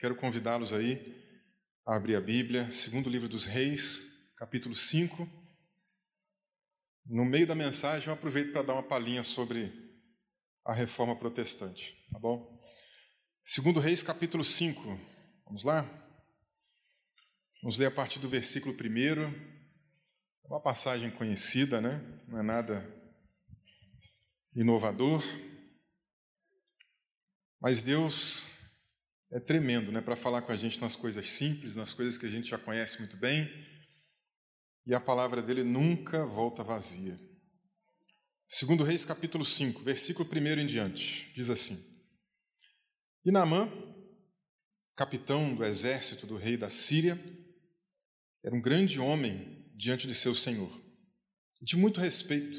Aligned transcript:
Quero 0.00 0.16
convidá-los 0.16 0.72
aí 0.72 1.14
a 1.86 1.94
abrir 1.94 2.16
a 2.16 2.22
Bíblia, 2.22 2.72
segundo 2.72 3.10
livro 3.10 3.28
dos 3.28 3.44
Reis, 3.44 4.32
capítulo 4.34 4.74
5. 4.74 5.28
No 7.04 7.22
meio 7.22 7.46
da 7.46 7.54
mensagem, 7.54 8.08
eu 8.08 8.14
aproveito 8.14 8.50
para 8.50 8.62
dar 8.62 8.72
uma 8.72 8.82
palhinha 8.82 9.22
sobre 9.22 9.70
a 10.64 10.72
reforma 10.72 11.14
protestante, 11.14 12.02
tá 12.10 12.18
bom? 12.18 12.58
Segundo 13.44 13.78
Reis, 13.78 14.02
capítulo 14.02 14.42
5. 14.42 14.80
Vamos 15.44 15.64
lá? 15.64 15.82
Vamos 17.62 17.76
ler 17.76 17.88
a 17.88 17.90
partir 17.90 18.20
do 18.20 18.28
versículo 18.28 18.74
1. 18.74 19.22
É 19.22 20.48
uma 20.48 20.62
passagem 20.62 21.10
conhecida, 21.10 21.78
né? 21.78 22.00
Não 22.26 22.38
é 22.38 22.42
nada 22.42 22.90
inovador. 24.56 25.22
Mas 27.60 27.82
Deus 27.82 28.48
é 29.30 29.38
tremendo, 29.38 29.92
né, 29.92 30.00
para 30.00 30.16
falar 30.16 30.42
com 30.42 30.50
a 30.50 30.56
gente 30.56 30.80
nas 30.80 30.96
coisas 30.96 31.30
simples, 31.30 31.76
nas 31.76 31.92
coisas 31.92 32.18
que 32.18 32.26
a 32.26 32.28
gente 32.28 32.50
já 32.50 32.58
conhece 32.58 32.98
muito 32.98 33.16
bem. 33.16 33.48
E 34.86 34.94
a 34.94 35.00
palavra 35.00 35.40
dele 35.40 35.62
nunca 35.62 36.26
volta 36.26 36.64
vazia. 36.64 37.18
Segundo 38.48 38.82
Reis 38.82 39.04
capítulo 39.04 39.44
5, 39.44 39.84
versículo 39.84 40.28
1 40.28 40.60
em 40.60 40.66
diante, 40.66 41.32
diz 41.32 41.48
assim: 41.48 41.78
E 43.24 43.30
Naamã, 43.30 43.70
capitão 44.96 45.54
do 45.54 45.64
exército 45.64 46.26
do 46.26 46.36
rei 46.36 46.56
da 46.56 46.68
Síria, 46.68 47.16
era 48.44 48.54
um 48.54 48.60
grande 48.60 48.98
homem 48.98 49.70
diante 49.76 50.08
de 50.08 50.14
seu 50.14 50.34
senhor, 50.34 50.72
de 51.62 51.76
muito 51.76 52.00
respeito, 52.00 52.58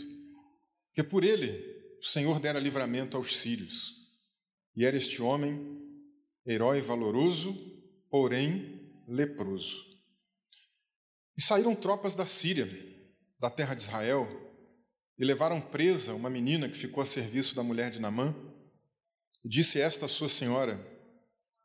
porque 0.87 1.03
por 1.03 1.25
ele 1.25 1.51
o 1.99 2.05
Senhor 2.05 2.39
dera 2.39 2.59
livramento 2.59 3.17
aos 3.17 3.37
sírios. 3.37 3.93
E 4.75 4.85
era 4.85 4.95
este 4.95 5.21
homem 5.21 5.90
herói 6.45 6.81
valoroso, 6.81 7.55
porém 8.09 8.81
leproso. 9.07 9.91
E 11.37 11.41
saíram 11.41 11.75
tropas 11.75 12.15
da 12.15 12.25
Síria, 12.25 12.67
da 13.39 13.49
terra 13.49 13.73
de 13.73 13.83
Israel, 13.83 14.27
e 15.17 15.25
levaram 15.25 15.61
presa 15.61 16.13
uma 16.13 16.29
menina 16.29 16.67
que 16.67 16.77
ficou 16.77 17.01
a 17.01 17.05
serviço 17.05 17.55
da 17.55 17.63
mulher 17.63 17.91
de 17.91 17.99
Namã. 17.99 18.35
E 19.43 19.49
disse 19.49 19.79
esta 19.79 20.05
a 20.05 20.09
sua 20.09 20.29
senhora: 20.29 20.79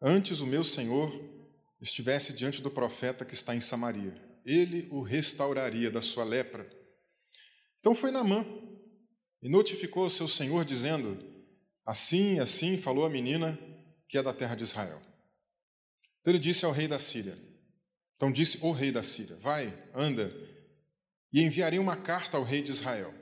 Antes 0.01 0.41
o 0.41 0.47
meu 0.47 0.65
senhor 0.65 1.11
estivesse 1.81 2.33
diante 2.33 2.61
do 2.61 2.71
profeta 2.71 3.25
que 3.25 3.35
está 3.35 3.55
em 3.55 3.61
Samaria, 3.61 4.15
ele 4.45 4.89
o 4.91 5.03
restauraria 5.03 5.91
da 5.91 6.03
sua 6.03 6.25
lepra. 6.25 6.69
Então 7.81 7.95
foi 7.95 8.11
Namã 8.11 8.45
e 9.43 9.49
notificou 9.49 10.05
ao 10.05 10.11
seu 10.11 10.29
senhor, 10.29 10.65
dizendo: 10.65 11.19
Assim, 11.85 12.39
assim 12.39 12.77
falou 12.77 13.05
a 13.05 13.11
menina 13.11 13.59
que 14.09 14.19
é 14.19 14.23
da 14.23 14.33
terra 14.33 14.55
de 14.55 14.65
Israel. 14.65 15.01
Então 16.21 16.33
ele 16.33 16.39
disse 16.39 16.65
ao 16.65 16.73
rei 16.73 16.89
da 16.89 16.99
Síria: 16.99 17.39
Então 18.15 18.33
disse 18.33 18.59
o 18.63 18.73
rei 18.73 18.91
da 18.91 19.03
Síria: 19.03 19.37
Vai, 19.37 19.73
anda, 19.95 20.33
e 21.33 21.43
enviarei 21.43 21.79
uma 21.79 21.97
carta 21.97 22.37
ao 22.37 22.43
rei 22.43 22.63
de 22.63 22.71
Israel. 22.71 23.15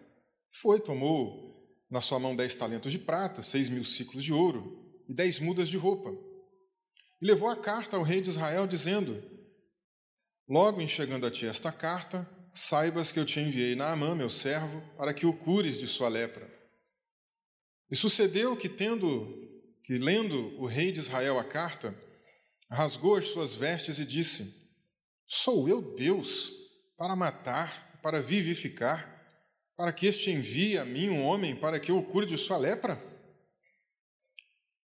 Foi, 0.51 0.81
tomou 0.81 1.45
na 1.91 2.01
sua 2.01 2.19
mão 2.19 2.35
dez 2.35 2.55
talentos 2.55 2.91
de 2.91 2.99
prata, 2.99 3.43
seis 3.43 3.69
mil 3.69 3.85
ciclos 3.85 4.25
de 4.25 4.33
ouro 4.33 5.03
e 5.09 5.13
dez 5.13 5.39
mudas 5.39 5.69
de 5.69 5.77
roupa. 5.77 6.11
E 7.21 7.27
levou 7.27 7.49
a 7.49 7.57
carta 7.57 7.97
ao 7.97 8.03
rei 8.03 8.21
de 8.21 8.31
Israel, 8.31 8.67
dizendo: 8.67 9.23
Logo 10.49 10.81
em 10.81 10.89
chegando 10.89 11.27
a 11.27 11.31
ti 11.31 11.47
esta 11.47 11.73
carta, 11.73 12.29
saibas 12.53 13.11
que 13.11 13.19
eu 13.19 13.27
te 13.27 13.41
enviei 13.41 13.75
Naamã, 13.75 14.15
meu 14.15 14.31
servo, 14.31 14.81
para 14.97 15.13
que 15.13 15.27
o 15.27 15.33
cures 15.33 15.79
de 15.79 15.87
sua 15.87 16.09
lepra. 16.09 16.53
E 17.91 17.97
sucedeu 17.97 18.57
que, 18.57 18.69
tendo 18.69 19.44
que, 19.85 19.99
lendo 19.99 20.59
o 20.61 20.67
rei 20.67 20.91
de 20.91 20.99
Israel 20.99 21.39
a 21.39 21.45
carta, 21.45 21.95
rasgou 22.71 23.17
as 23.17 23.27
suas 23.27 23.55
vestes 23.55 23.99
e 23.99 24.05
disse: 24.05 24.53
Sou 25.27 25.69
eu 25.69 25.95
Deus 25.95 26.53
para 26.97 27.15
matar, 27.15 28.01
para 28.03 28.21
vivificar, 28.21 29.13
para 29.77 29.93
que 29.93 30.07
este 30.07 30.31
envie 30.31 30.79
a 30.79 30.85
mim 30.85 31.11
um 31.11 31.23
homem 31.23 31.55
para 31.55 31.79
que 31.79 31.91
eu 31.91 31.99
o 31.99 32.05
cure 32.05 32.27
de 32.27 32.39
sua 32.39 32.57
lepra? 32.57 33.01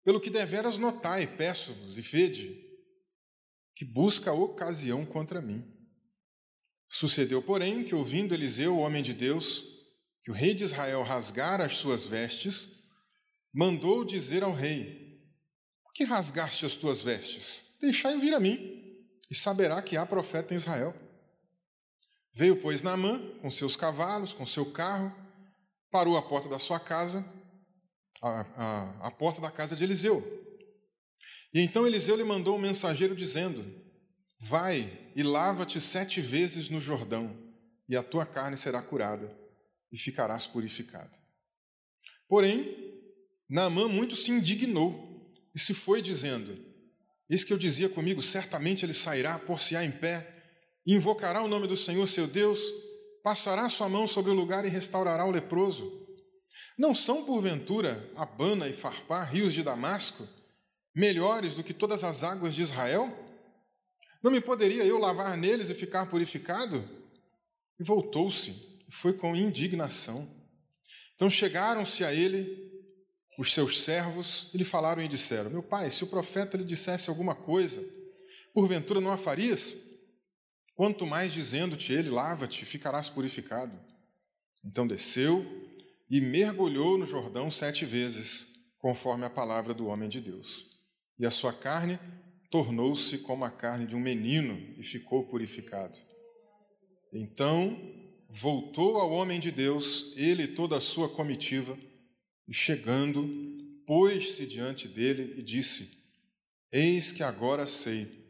Pelo 0.04 0.20
que 0.20 0.30
deveras 0.30 0.78
notai, 0.78 1.28
peço-vos 1.28 1.98
e 1.98 2.02
vede, 2.02 2.66
que 3.76 3.86
busca 3.86 4.34
ocasião 4.34 5.06
contra 5.06 5.42
mim. 5.42 5.64
Sucedeu, 6.90 7.44
porém, 7.44 7.84
que 7.84 7.94
ouvindo 7.94 8.34
Eliseu, 8.34 8.76
o 8.76 8.80
homem 8.80 9.04
de 9.04 9.14
Deus, 9.14 9.66
que 10.24 10.32
o 10.32 10.34
rei 10.34 10.54
de 10.54 10.64
Israel 10.64 11.04
rasgara 11.04 11.66
as 11.66 11.76
suas 11.76 12.06
vestes, 12.06 12.77
mandou 13.58 14.06
dizer 14.06 14.44
ao 14.44 14.54
rei: 14.54 15.20
Por 15.84 15.92
que 15.92 16.04
rasgaste 16.04 16.64
as 16.64 16.76
tuas 16.76 17.02
vestes? 17.02 17.76
Deixai-o 17.82 18.20
vir 18.20 18.36
a 18.36 18.40
mim, 18.40 18.96
e 19.32 19.36
saberá 19.36 19.82
que 19.82 19.98
há 19.98 20.06
profeta 20.06 20.54
em 20.54 20.58
Israel. 20.58 20.94
Veio, 22.32 22.62
pois, 22.62 22.84
Naamã 22.84 23.20
com 23.42 23.50
seus 23.50 23.76
cavalos, 23.76 24.32
com 24.32 24.46
seu 24.46 24.72
carro, 24.72 25.12
parou 25.90 26.16
à 26.16 26.22
porta 26.22 26.48
da 26.48 26.60
sua 26.60 26.80
casa, 26.80 27.26
a, 28.22 29.08
a 29.08 29.12
porta 29.12 29.42
da 29.42 29.50
casa 29.50 29.76
de 29.76 29.84
Eliseu. 29.84 30.24
E 31.52 31.60
então 31.60 31.88
Eliseu 31.88 32.16
lhe 32.16 32.24
mandou 32.24 32.58
um 32.58 32.60
mensageiro 32.60 33.16
dizendo: 33.16 33.66
Vai 34.40 35.12
e 35.16 35.24
lava-te 35.24 35.82
sete 35.82 36.22
vezes 36.22 36.70
no 36.70 36.80
Jordão, 36.80 37.36
e 37.90 37.98
a 37.98 38.04
tua 38.04 38.24
carne 38.24 38.56
será 38.56 38.84
curada, 38.84 39.36
e 39.92 39.98
ficarás 39.98 40.46
purificado. 40.46 41.18
Porém, 42.28 42.87
Naamã 43.50 43.88
muito 43.88 44.16
se 44.16 44.32
indignou 44.32 45.34
e 45.56 45.60
se 45.60 45.74
foi 45.74 46.02
dizendo: 46.02 46.58
Eis 47.30 47.44
que 47.44 47.54
eu 47.54 47.58
dizia 47.58 47.90
comigo: 47.90 48.22
certamente 48.22 48.86
ele 48.86 48.94
sairá, 48.94 49.40
por-se-á 49.40 49.84
em 49.84 49.92
pé, 49.92 50.28
invocará 50.86 51.42
o 51.42 51.48
nome 51.48 51.68
do 51.68 51.78
Senhor 51.78 52.08
seu 52.08 52.28
Deus, 52.28 52.60
passará 53.24 53.70
sua 53.70 53.90
mão 53.90 54.08
sobre 54.08 54.32
o 54.32 54.36
lugar 54.36 54.66
e 54.66 54.70
restaurará 54.70 55.26
o 55.26 55.32
leproso. 55.32 56.06
Não 56.78 56.94
são, 56.94 57.26
porventura, 57.26 58.12
Abana 58.16 58.68
e 58.68 58.74
Farpá, 58.74 59.24
rios 59.24 59.54
de 59.54 59.64
Damasco, 59.64 60.28
melhores 60.94 61.54
do 61.54 61.64
que 61.64 61.74
todas 61.74 62.04
as 62.04 62.24
águas 62.24 62.54
de 62.54 62.62
Israel? 62.62 63.12
Não 64.24 64.32
me 64.32 64.42
poderia 64.42 64.84
eu 64.84 64.98
lavar 64.98 65.38
neles 65.38 65.70
e 65.70 65.76
ficar 65.76 66.06
purificado? 66.08 66.88
E 67.80 67.84
voltou-se 67.84 68.52
e 68.88 68.92
foi 68.92 69.14
com 69.14 69.36
indignação. 69.36 70.28
Então 71.16 71.30
chegaram-se 71.30 72.04
a 72.04 72.14
ele 72.14 72.67
os 73.38 73.54
seus 73.54 73.84
servos 73.84 74.50
lhe 74.54 74.64
falaram 74.64 75.02
e 75.02 75.08
disseram: 75.08 75.50
Meu 75.50 75.62
pai, 75.62 75.92
se 75.92 76.04
o 76.04 76.08
profeta 76.08 76.58
lhe 76.58 76.64
dissesse 76.64 77.10
alguma 77.10 77.36
coisa, 77.36 77.84
porventura 78.54 79.00
não 79.00 79.12
a 79.12 79.18
farias? 79.18 79.76
Quanto 80.76 81.06
mais 81.06 81.32
dizendo-te 81.32 81.94
ele: 81.94 82.10
Lava-te, 82.10 82.66
ficarás 82.66 83.10
purificado. 83.10 83.80
Então 84.66 84.88
desceu 84.88 85.46
e 86.10 86.20
mergulhou 86.20 86.98
no 86.98 87.06
Jordão 87.06 87.52
sete 87.52 87.86
vezes, 87.86 88.48
conforme 88.80 89.26
a 89.26 89.30
palavra 89.30 89.74
do 89.74 89.86
homem 89.88 90.10
de 90.10 90.20
Deus. 90.20 90.66
E 91.20 91.26
a 91.26 91.32
sua 91.32 91.54
carne 91.54 92.00
tornou-se 92.50 93.18
como 93.20 93.46
a 93.46 93.52
carne 93.52 93.86
de 93.86 93.96
um 93.96 94.00
menino 94.00 94.74
e 94.78 94.84
ficou 94.84 95.28
purificado. 95.28 95.98
Então 97.14 97.78
voltou 98.30 98.98
ao 98.98 99.12
homem 99.12 99.40
de 99.40 99.52
Deus, 99.52 100.12
ele 100.16 100.44
e 100.44 100.48
toda 100.48 100.78
a 100.78 100.82
sua 100.82 101.10
comitiva, 101.10 101.78
e 102.48 102.54
chegando, 102.54 103.28
pôs-se 103.86 104.46
diante 104.46 104.88
dele 104.88 105.36
e 105.38 105.42
disse: 105.42 105.98
Eis 106.72 107.12
que 107.12 107.24
agora 107.24 107.66
sei 107.66 108.26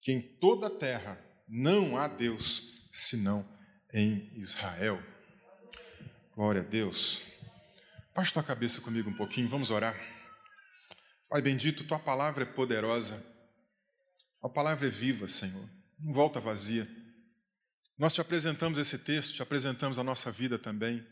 que 0.00 0.12
em 0.12 0.20
toda 0.20 0.66
a 0.66 0.70
terra 0.70 1.18
não 1.48 1.96
há 1.96 2.08
Deus 2.08 2.74
senão 2.90 3.46
em 3.92 4.30
Israel. 4.36 5.02
Glória 6.34 6.60
a 6.60 6.64
Deus. 6.64 7.22
Baixa 8.14 8.32
tua 8.32 8.42
cabeça 8.42 8.80
comigo 8.80 9.10
um 9.10 9.14
pouquinho, 9.14 9.48
vamos 9.48 9.70
orar. 9.70 9.96
Pai 11.28 11.42
bendito, 11.42 11.84
tua 11.84 11.98
palavra 11.98 12.44
é 12.44 12.46
poderosa, 12.46 13.24
a 14.40 14.48
palavra 14.48 14.86
é 14.86 14.90
viva, 14.90 15.26
Senhor, 15.26 15.68
não 15.98 16.12
volta 16.12 16.38
vazia. 16.38 16.88
Nós 17.98 18.12
te 18.12 18.20
apresentamos 18.20 18.78
esse 18.78 18.98
texto, 18.98 19.34
te 19.34 19.42
apresentamos 19.42 19.98
a 19.98 20.04
nossa 20.04 20.30
vida 20.30 20.58
também 20.58 21.04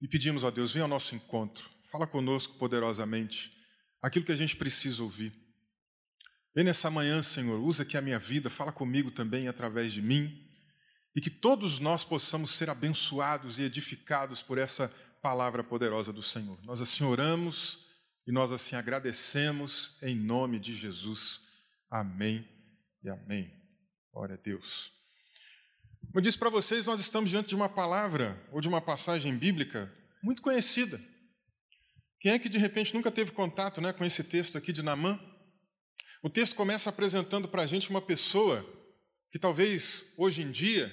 e 0.00 0.08
pedimos 0.08 0.42
a 0.42 0.50
Deus, 0.50 0.72
venha 0.72 0.84
ao 0.84 0.88
nosso 0.88 1.14
encontro, 1.14 1.70
Fala 1.92 2.06
conosco 2.06 2.54
poderosamente 2.54 3.52
aquilo 4.00 4.24
que 4.24 4.32
a 4.32 4.36
gente 4.36 4.56
precisa 4.56 5.02
ouvir. 5.02 5.30
Vem 6.54 6.64
nessa 6.64 6.90
manhã, 6.90 7.22
Senhor, 7.22 7.60
usa 7.60 7.82
aqui 7.82 7.98
a 7.98 8.00
minha 8.00 8.18
vida, 8.18 8.48
fala 8.48 8.72
comigo 8.72 9.10
também 9.10 9.46
através 9.46 9.92
de 9.92 10.00
mim, 10.00 10.50
e 11.14 11.20
que 11.20 11.28
todos 11.28 11.78
nós 11.78 12.02
possamos 12.02 12.52
ser 12.52 12.70
abençoados 12.70 13.58
e 13.58 13.62
edificados 13.62 14.42
por 14.42 14.56
essa 14.56 14.88
palavra 15.20 15.62
poderosa 15.62 16.14
do 16.14 16.22
Senhor. 16.22 16.58
Nós 16.64 16.80
assim 16.80 17.04
oramos 17.04 17.86
e 18.26 18.32
nós 18.32 18.52
assim 18.52 18.74
agradecemos 18.74 19.98
em 20.02 20.16
nome 20.16 20.58
de 20.58 20.74
Jesus. 20.74 21.42
Amém 21.90 22.48
e 23.04 23.10
amém. 23.10 23.52
Glória 24.10 24.34
a 24.34 24.38
Deus. 24.38 24.90
Como 26.00 26.16
eu 26.16 26.22
disse 26.22 26.38
para 26.38 26.48
vocês, 26.48 26.86
nós 26.86 27.00
estamos 27.00 27.28
diante 27.28 27.50
de 27.50 27.54
uma 27.54 27.68
palavra 27.68 28.42
ou 28.50 28.62
de 28.62 28.68
uma 28.68 28.80
passagem 28.80 29.36
bíblica 29.36 29.92
muito 30.22 30.40
conhecida. 30.40 30.98
Quem 32.22 32.30
é 32.30 32.38
que 32.38 32.48
de 32.48 32.56
repente 32.56 32.94
nunca 32.94 33.10
teve 33.10 33.32
contato 33.32 33.80
né, 33.80 33.92
com 33.92 34.04
esse 34.04 34.22
texto 34.22 34.56
aqui 34.56 34.72
de 34.72 34.80
Namã? 34.80 35.18
O 36.22 36.30
texto 36.30 36.54
começa 36.54 36.88
apresentando 36.88 37.48
para 37.48 37.62
a 37.62 37.66
gente 37.66 37.90
uma 37.90 38.00
pessoa 38.00 38.64
que 39.28 39.40
talvez 39.40 40.14
hoje 40.16 40.42
em 40.42 40.52
dia 40.52 40.88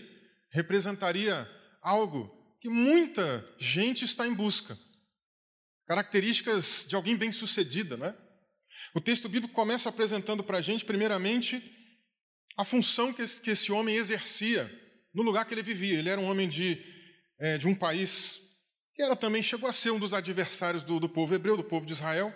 representaria 0.52 1.48
algo 1.84 2.36
que 2.60 2.68
muita 2.68 3.48
gente 3.60 4.06
está 4.06 4.26
em 4.26 4.34
busca. 4.34 4.76
Características 5.86 6.88
de 6.90 6.96
alguém 6.96 7.16
bem-sucedida, 7.16 7.96
não 7.96 8.08
é? 8.08 8.18
O 8.96 9.00
texto 9.00 9.30
bíblico 9.30 9.54
começa 9.54 9.88
apresentando 9.88 10.44
para 10.44 10.58
a 10.58 10.62
gente, 10.62 10.84
primeiramente, 10.84 11.62
a 12.58 12.66
função 12.66 13.14
que 13.14 13.22
esse, 13.22 13.40
que 13.40 13.52
esse, 13.52 13.72
homem 13.72 13.98
exercia 13.98 14.68
no 15.14 15.22
lugar 15.22 15.46
que 15.46 15.54
ele 15.54 15.62
vivia. 15.62 16.00
Ele 16.00 16.10
era 16.10 16.20
um 16.20 16.28
homem 16.28 16.50
de, 16.50 16.84
é, 17.40 17.60
de 17.60 17.68
um 17.68 17.75
país 17.75 18.49
que 19.00 19.04
era 19.04 19.16
também 19.16 19.42
chegou 19.42 19.69
a 19.69 19.72
ser 19.72 19.92
um 19.92 19.98
dos 19.98 20.13
adversários 20.13 20.84
do, 20.84 21.00
do 21.00 21.07
povo 21.07 21.34
hebreu, 21.34 21.56
do 21.56 21.63
povo 21.63 21.86
de 21.86 21.94
Israel. 21.94 22.34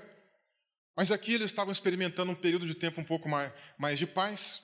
Mas 0.95 1.12
aqui 1.12 1.33
eles 1.33 1.48
estavam 1.48 1.74
experimentando 1.74 2.31
um 2.31 2.36
período 2.36 2.65
de 2.65 2.74
tempo 2.74 3.01
um 3.01 3.04
pouco 3.04 3.27
mais, 3.27 3.51
mais 3.77 4.00
de 4.00 4.07
paz. 4.07 4.62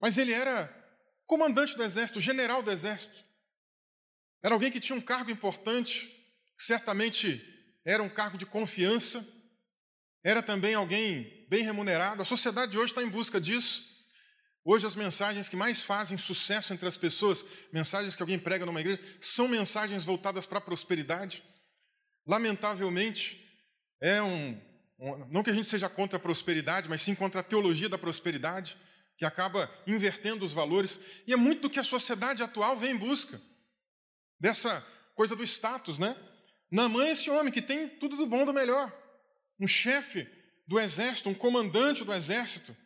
Mas 0.00 0.16
ele 0.16 0.32
era 0.32 0.66
comandante 1.26 1.76
do 1.76 1.82
exército, 1.82 2.20
general 2.20 2.62
do 2.62 2.70
exército. 2.70 3.22
Era 4.42 4.54
alguém 4.54 4.72
que 4.72 4.80
tinha 4.80 4.96
um 4.96 5.00
cargo 5.02 5.30
importante, 5.30 6.10
certamente 6.58 7.44
era 7.84 8.02
um 8.02 8.08
cargo 8.08 8.38
de 8.38 8.46
confiança, 8.46 9.22
era 10.24 10.42
também 10.42 10.72
alguém 10.72 11.46
bem 11.50 11.62
remunerado. 11.62 12.22
A 12.22 12.24
sociedade 12.24 12.72
de 12.72 12.78
hoje 12.78 12.92
está 12.92 13.02
em 13.02 13.10
busca 13.10 13.38
disso. 13.38 13.84
Hoje, 14.64 14.86
as 14.86 14.94
mensagens 14.94 15.48
que 15.48 15.56
mais 15.56 15.82
fazem 15.82 16.18
sucesso 16.18 16.74
entre 16.74 16.86
as 16.86 16.96
pessoas, 16.96 17.44
mensagens 17.72 18.14
que 18.14 18.22
alguém 18.22 18.38
prega 18.38 18.66
numa 18.66 18.80
igreja, 18.80 19.00
são 19.20 19.48
mensagens 19.48 20.04
voltadas 20.04 20.44
para 20.44 20.58
a 20.58 20.60
prosperidade. 20.62 21.42
Lamentavelmente, 22.26 23.40
é 24.00 24.20
um, 24.20 24.60
um, 24.98 25.26
Não 25.30 25.42
que 25.42 25.50
a 25.50 25.54
gente 25.54 25.66
seja 25.66 25.88
contra 25.88 26.18
a 26.18 26.20
prosperidade, 26.20 26.88
mas 26.88 27.00
sim 27.00 27.14
contra 27.14 27.40
a 27.40 27.44
teologia 27.44 27.88
da 27.88 27.96
prosperidade, 27.96 28.76
que 29.16 29.24
acaba 29.24 29.70
invertendo 29.86 30.44
os 30.44 30.52
valores. 30.52 31.00
E 31.26 31.32
é 31.32 31.36
muito 31.36 31.62
do 31.62 31.70
que 31.70 31.78
a 31.78 31.84
sociedade 31.84 32.42
atual 32.42 32.76
vem 32.76 32.92
em 32.92 32.98
busca 32.98 33.40
dessa 34.38 34.84
coisa 35.14 35.34
do 35.34 35.44
status, 35.44 35.98
né? 35.98 36.16
Naamã 36.70 37.04
é 37.04 37.12
esse 37.12 37.28
homem 37.30 37.52
que 37.52 37.60
tem 37.60 37.88
tudo 37.88 38.16
do 38.16 38.26
bom 38.26 38.44
do 38.44 38.52
melhor. 38.52 38.92
Um 39.58 39.66
chefe 39.66 40.26
do 40.66 40.78
exército, 40.78 41.28
um 41.28 41.34
comandante 41.34 42.04
do 42.04 42.12
exército. 42.12 42.76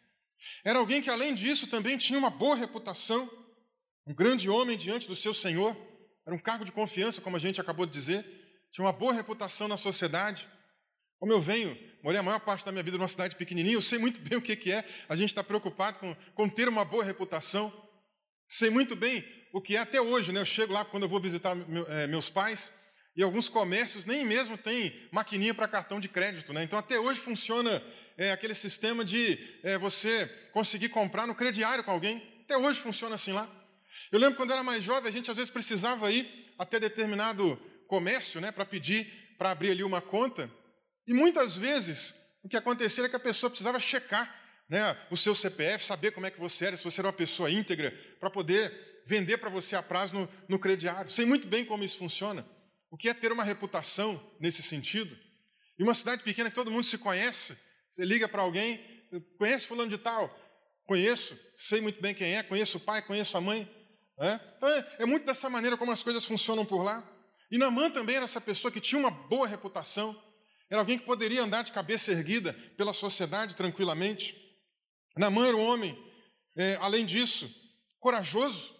Era 0.64 0.78
alguém 0.78 1.02
que, 1.02 1.10
além 1.10 1.34
disso, 1.34 1.66
também 1.66 1.96
tinha 1.98 2.18
uma 2.18 2.30
boa 2.30 2.56
reputação, 2.56 3.30
um 4.06 4.14
grande 4.14 4.48
homem 4.48 4.76
diante 4.76 5.06
do 5.06 5.16
seu 5.16 5.32
senhor. 5.34 5.76
Era 6.26 6.34
um 6.34 6.38
cargo 6.38 6.64
de 6.64 6.72
confiança, 6.72 7.20
como 7.20 7.36
a 7.36 7.40
gente 7.40 7.60
acabou 7.60 7.86
de 7.86 7.92
dizer. 7.92 8.24
Tinha 8.70 8.84
uma 8.84 8.92
boa 8.92 9.12
reputação 9.12 9.68
na 9.68 9.76
sociedade. 9.76 10.48
Como 11.18 11.32
eu 11.32 11.40
venho, 11.40 11.76
morei 12.02 12.20
a 12.20 12.22
maior 12.22 12.40
parte 12.40 12.64
da 12.64 12.72
minha 12.72 12.82
vida 12.82 12.98
numa 12.98 13.08
cidade 13.08 13.36
pequenininha, 13.36 13.76
eu 13.76 13.82
sei 13.82 13.98
muito 13.98 14.20
bem 14.20 14.36
o 14.38 14.42
que 14.42 14.70
é 14.70 14.84
a 15.08 15.16
gente 15.16 15.30
estar 15.30 15.44
preocupado 15.44 15.98
com, 15.98 16.14
com 16.34 16.48
ter 16.48 16.68
uma 16.68 16.84
boa 16.84 17.04
reputação. 17.04 17.72
Sei 18.48 18.68
muito 18.68 18.94
bem 18.94 19.24
o 19.52 19.60
que 19.60 19.76
é 19.76 19.78
até 19.78 20.00
hoje, 20.00 20.32
né? 20.32 20.40
Eu 20.40 20.44
chego 20.44 20.72
lá 20.72 20.84
quando 20.84 21.04
eu 21.04 21.08
vou 21.08 21.20
visitar 21.20 21.54
meu, 21.54 21.86
é, 21.88 22.06
meus 22.06 22.28
pais 22.28 22.70
e 23.16 23.22
alguns 23.22 23.48
comércios 23.48 24.04
nem 24.04 24.24
mesmo 24.24 24.58
têm 24.58 24.92
maquininha 25.12 25.54
para 25.54 25.68
cartão 25.68 26.00
de 26.00 26.08
crédito, 26.08 26.52
né? 26.52 26.62
Então 26.64 26.78
até 26.78 26.98
hoje 26.98 27.20
funciona 27.20 27.82
é, 28.16 28.32
aquele 28.32 28.54
sistema 28.54 29.04
de 29.04 29.38
é, 29.62 29.78
você 29.78 30.26
conseguir 30.52 30.88
comprar 30.88 31.26
no 31.26 31.34
crediário 31.34 31.82
com 31.84 31.90
alguém. 31.90 32.22
Até 32.44 32.56
hoje 32.56 32.80
funciona 32.80 33.14
assim 33.14 33.32
lá. 33.32 33.48
Eu 34.10 34.18
lembro 34.18 34.36
quando 34.36 34.52
era 34.52 34.62
mais 34.62 34.82
jovem, 34.82 35.08
a 35.08 35.12
gente 35.12 35.30
às 35.30 35.36
vezes 35.36 35.50
precisava 35.50 36.10
ir 36.10 36.52
até 36.58 36.78
determinado 36.78 37.56
comércio, 37.86 38.40
né, 38.40 38.50
para 38.50 38.64
pedir 38.64 39.24
para 39.38 39.50
abrir 39.50 39.70
ali 39.70 39.82
uma 39.82 40.00
conta. 40.00 40.50
E 41.06 41.12
muitas 41.12 41.56
vezes 41.56 42.14
o 42.42 42.48
que 42.48 42.56
acontecia 42.56 43.04
é 43.04 43.08
que 43.08 43.16
a 43.16 43.20
pessoa 43.20 43.50
precisava 43.50 43.80
checar 43.80 44.32
né, 44.68 44.96
o 45.10 45.16
seu 45.16 45.34
CPF, 45.34 45.84
saber 45.84 46.12
como 46.12 46.26
é 46.26 46.30
que 46.30 46.40
você 46.40 46.66
era, 46.66 46.76
se 46.76 46.84
você 46.84 47.00
era 47.00 47.08
uma 47.08 47.12
pessoa 47.12 47.50
íntegra, 47.50 47.90
para 48.18 48.30
poder 48.30 49.02
vender 49.06 49.38
para 49.38 49.50
você 49.50 49.76
a 49.76 49.82
prazo 49.82 50.14
no, 50.14 50.28
no 50.48 50.58
crediário. 50.58 51.10
Sei 51.10 51.26
muito 51.26 51.46
bem 51.46 51.64
como 51.64 51.84
isso 51.84 51.96
funciona. 51.96 52.46
O 52.90 52.96
que 52.96 53.08
é 53.08 53.14
ter 53.14 53.32
uma 53.32 53.44
reputação 53.44 54.20
nesse 54.40 54.62
sentido? 54.62 55.16
E 55.78 55.82
uma 55.82 55.94
cidade 55.94 56.22
pequena 56.22 56.48
que 56.48 56.54
todo 56.54 56.70
mundo 56.70 56.84
se 56.84 56.96
conhece, 56.96 57.56
você 57.94 58.04
liga 58.04 58.28
para 58.28 58.42
alguém, 58.42 58.80
conhece 59.38 59.66
fulano 59.66 59.90
de 59.90 59.98
tal? 59.98 60.34
Conheço, 60.86 61.38
sei 61.56 61.80
muito 61.80 62.00
bem 62.00 62.14
quem 62.14 62.34
é, 62.34 62.42
conheço 62.42 62.78
o 62.78 62.80
pai, 62.80 63.00
conheço 63.02 63.36
a 63.36 63.40
mãe. 63.40 63.70
É? 64.18 64.40
Então 64.56 64.68
é, 64.68 64.86
é, 65.00 65.06
muito 65.06 65.26
dessa 65.26 65.48
maneira 65.48 65.76
como 65.76 65.92
as 65.92 66.02
coisas 66.02 66.24
funcionam 66.24 66.64
por 66.64 66.82
lá. 66.82 67.08
E 67.50 67.58
Namã 67.58 67.90
também 67.90 68.16
era 68.16 68.24
essa 68.24 68.40
pessoa 68.40 68.72
que 68.72 68.80
tinha 68.80 68.98
uma 68.98 69.10
boa 69.10 69.46
reputação, 69.46 70.20
era 70.70 70.80
alguém 70.80 70.98
que 70.98 71.04
poderia 71.04 71.42
andar 71.42 71.62
de 71.62 71.72
cabeça 71.72 72.10
erguida 72.10 72.52
pela 72.76 72.92
sociedade 72.92 73.54
tranquilamente. 73.54 74.34
Namã 75.16 75.46
era 75.46 75.56
um 75.56 75.64
homem, 75.64 75.96
é, 76.56 76.76
além 76.80 77.06
disso, 77.06 77.48
corajoso, 78.00 78.74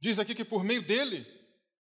Diz 0.00 0.18
aqui 0.18 0.34
que 0.34 0.44
por 0.44 0.64
meio 0.64 0.80
dele, 0.80 1.26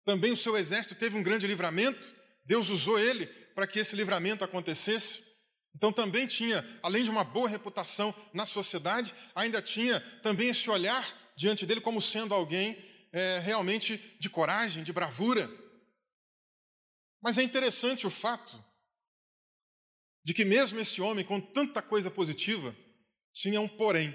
também 0.06 0.32
o 0.32 0.38
seu 0.38 0.56
exército 0.56 0.94
teve 0.94 1.18
um 1.18 1.24
grande 1.24 1.48
livramento, 1.48 2.14
Deus 2.46 2.70
usou 2.70 3.00
ele 3.00 3.26
para 3.56 3.66
que 3.66 3.80
esse 3.80 3.96
livramento 3.96 4.44
acontecesse. 4.44 5.24
Então 5.76 5.92
também 5.92 6.26
tinha, 6.26 6.64
além 6.82 7.04
de 7.04 7.10
uma 7.10 7.24
boa 7.24 7.50
reputação 7.50 8.16
na 8.34 8.46
sociedade, 8.46 9.14
ainda 9.36 9.62
tinha 9.62 10.00
também 10.22 10.50
esse 10.50 10.70
olhar 10.70 11.06
diante 11.36 11.66
dele 11.66 11.82
como 11.82 12.02
sendo 12.02 12.34
alguém 12.34 12.78
é, 13.12 13.40
realmente 13.40 13.98
de 14.18 14.30
coragem, 14.30 14.84
de 14.84 14.94
bravura. 14.94 15.50
Mas 17.22 17.38
é 17.38 17.44
interessante 17.44 18.08
o 18.08 18.10
fato 18.10 18.64
de 20.24 20.34
que 20.34 20.46
mesmo 20.46 20.80
esse 20.80 21.02
homem 21.02 21.26
com 21.26 21.42
tanta 21.42 21.82
coisa 21.82 22.10
positiva 22.10 22.76
tinha 23.34 23.60
um 23.60 23.68
porém. 23.68 24.14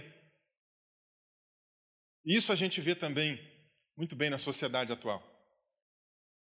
E 2.25 2.37
isso 2.37 2.53
a 2.53 2.57
gente 2.57 2.81
vê 2.81 2.95
também 2.95 3.39
muito 3.97 4.17
bem 4.17 4.31
na 4.31 4.39
sociedade 4.39 4.93
atual. 4.93 5.23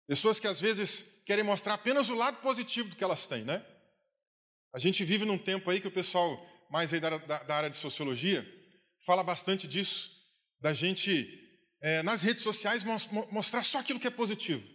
Pessoas 0.08 0.40
que 0.40 0.48
às 0.48 0.62
vezes 0.62 1.22
querem 1.26 1.44
mostrar 1.44 1.74
apenas 1.74 2.08
o 2.10 2.16
lado 2.16 2.42
positivo 2.42 2.90
do 2.90 2.96
que 2.96 3.04
elas 3.04 3.28
têm, 3.28 3.44
né? 3.44 3.66
A 4.74 4.80
gente 4.80 5.06
vive 5.06 5.24
num 5.24 5.38
tempo 5.38 5.70
aí 5.70 5.80
que 5.80 5.88
o 5.88 5.92
pessoal 5.92 6.44
mais 6.70 6.92
aí 6.92 7.00
da, 7.00 7.18
da, 7.18 7.44
da 7.44 7.56
área 7.56 7.70
de 7.70 7.78
sociologia 7.78 8.44
fala 9.06 9.24
bastante 9.24 9.68
disso, 9.68 10.10
da 10.60 10.74
gente 10.74 11.40
é, 11.81 12.02
nas 12.02 12.24
redes 12.24 12.42
sociais 12.42 12.84
mostrar 13.30 13.64
só 13.64 13.80
aquilo 13.80 14.00
que 14.00 14.08
é 14.08 14.12
positivo, 14.12 14.68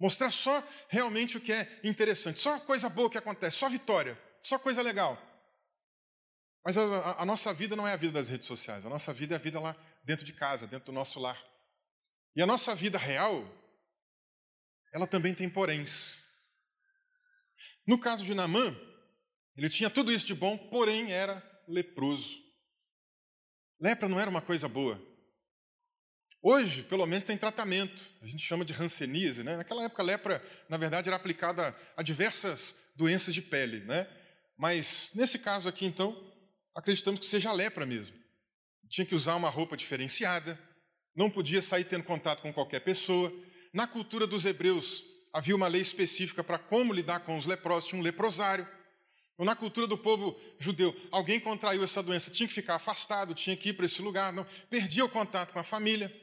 mostrar 0.00 0.30
só 0.30 0.66
realmente 0.88 1.36
o 1.36 1.40
que 1.40 1.52
é 1.52 1.80
interessante, 1.84 2.40
só 2.40 2.58
coisa 2.58 2.88
boa 2.88 3.08
que 3.08 3.18
acontece, 3.18 3.58
só 3.58 3.68
vitória, 3.68 4.20
só 4.42 4.58
coisa 4.58 4.82
legal. 4.82 5.16
Mas 6.64 6.78
a, 6.78 7.20
a, 7.20 7.26
nossa 7.26 7.52
vida 7.52 7.76
não 7.76 7.86
é 7.86 7.92
a 7.92 7.96
vida 7.96 8.14
das 8.14 8.28
redes 8.28 8.46
sociais, 8.46 8.86
a 8.86 8.88
nossa 8.88 9.12
vida 9.12 9.34
é 9.34 9.36
a 9.36 9.40
vida 9.40 9.60
lá 9.60 9.76
dentro 10.04 10.24
de 10.24 10.32
casa, 10.32 10.66
dentro 10.66 10.86
do 10.86 10.92
nosso 10.92 11.20
lar. 11.20 11.40
E 12.34 12.42
a 12.42 12.46
nossa 12.46 12.74
vida 12.74 12.96
real, 12.96 13.46
ela 14.92 15.06
também 15.06 15.34
tem 15.34 15.48
poréns. 15.48 16.22
No 17.86 17.98
caso 17.98 18.24
de 18.24 18.32
Namã, 18.32 18.74
ele 19.56 19.68
tinha 19.68 19.90
tudo 19.90 20.12
isso 20.12 20.26
de 20.26 20.34
bom, 20.34 20.56
porém 20.56 21.12
era 21.12 21.42
leproso. 21.68 22.40
Lepra 23.80 24.08
não 24.08 24.18
era 24.18 24.30
uma 24.30 24.40
coisa 24.40 24.68
boa. 24.68 25.00
Hoje, 26.40 26.82
pelo 26.82 27.06
menos, 27.06 27.24
tem 27.24 27.36
tratamento. 27.36 28.10
A 28.20 28.26
gente 28.26 28.44
chama 28.44 28.64
de 28.64 28.72
hanseníase. 28.72 29.44
Né? 29.44 29.56
Naquela 29.56 29.84
época, 29.84 30.02
a 30.02 30.04
lepra, 30.04 30.44
na 30.68 30.76
verdade, 30.76 31.08
era 31.08 31.16
aplicada 31.16 31.76
a 31.96 32.02
diversas 32.02 32.90
doenças 32.96 33.32
de 33.32 33.40
pele. 33.40 33.80
Né? 33.80 34.08
Mas, 34.56 35.10
nesse 35.14 35.38
caso 35.38 35.68
aqui, 35.68 35.86
então, 35.86 36.16
acreditamos 36.74 37.20
que 37.20 37.26
seja 37.26 37.50
a 37.50 37.52
lepra 37.52 37.86
mesmo. 37.86 38.16
Tinha 38.88 39.06
que 39.06 39.14
usar 39.14 39.36
uma 39.36 39.48
roupa 39.48 39.76
diferenciada, 39.76 40.58
não 41.14 41.30
podia 41.30 41.62
sair 41.62 41.84
tendo 41.84 42.04
contato 42.04 42.42
com 42.42 42.52
qualquer 42.52 42.80
pessoa. 42.80 43.32
Na 43.72 43.86
cultura 43.86 44.26
dos 44.26 44.44
hebreus, 44.44 45.04
havia 45.32 45.56
uma 45.56 45.68
lei 45.68 45.80
específica 45.80 46.42
para 46.42 46.58
como 46.58 46.92
lidar 46.92 47.20
com 47.20 47.38
os 47.38 47.46
leprosos, 47.46 47.88
tinha 47.88 48.00
um 48.00 48.04
leprosário. 48.04 48.66
Ou 49.42 49.46
na 49.46 49.56
cultura 49.56 49.88
do 49.88 49.98
povo 49.98 50.40
judeu, 50.56 50.94
alguém 51.10 51.40
contraiu 51.40 51.82
essa 51.82 52.00
doença, 52.00 52.30
tinha 52.30 52.46
que 52.46 52.54
ficar 52.54 52.76
afastado, 52.76 53.34
tinha 53.34 53.56
que 53.56 53.70
ir 53.70 53.72
para 53.72 53.86
esse 53.86 54.00
lugar, 54.00 54.32
não, 54.32 54.46
perdia 54.70 55.04
o 55.04 55.08
contato 55.08 55.52
com 55.52 55.58
a 55.58 55.64
família. 55.64 56.14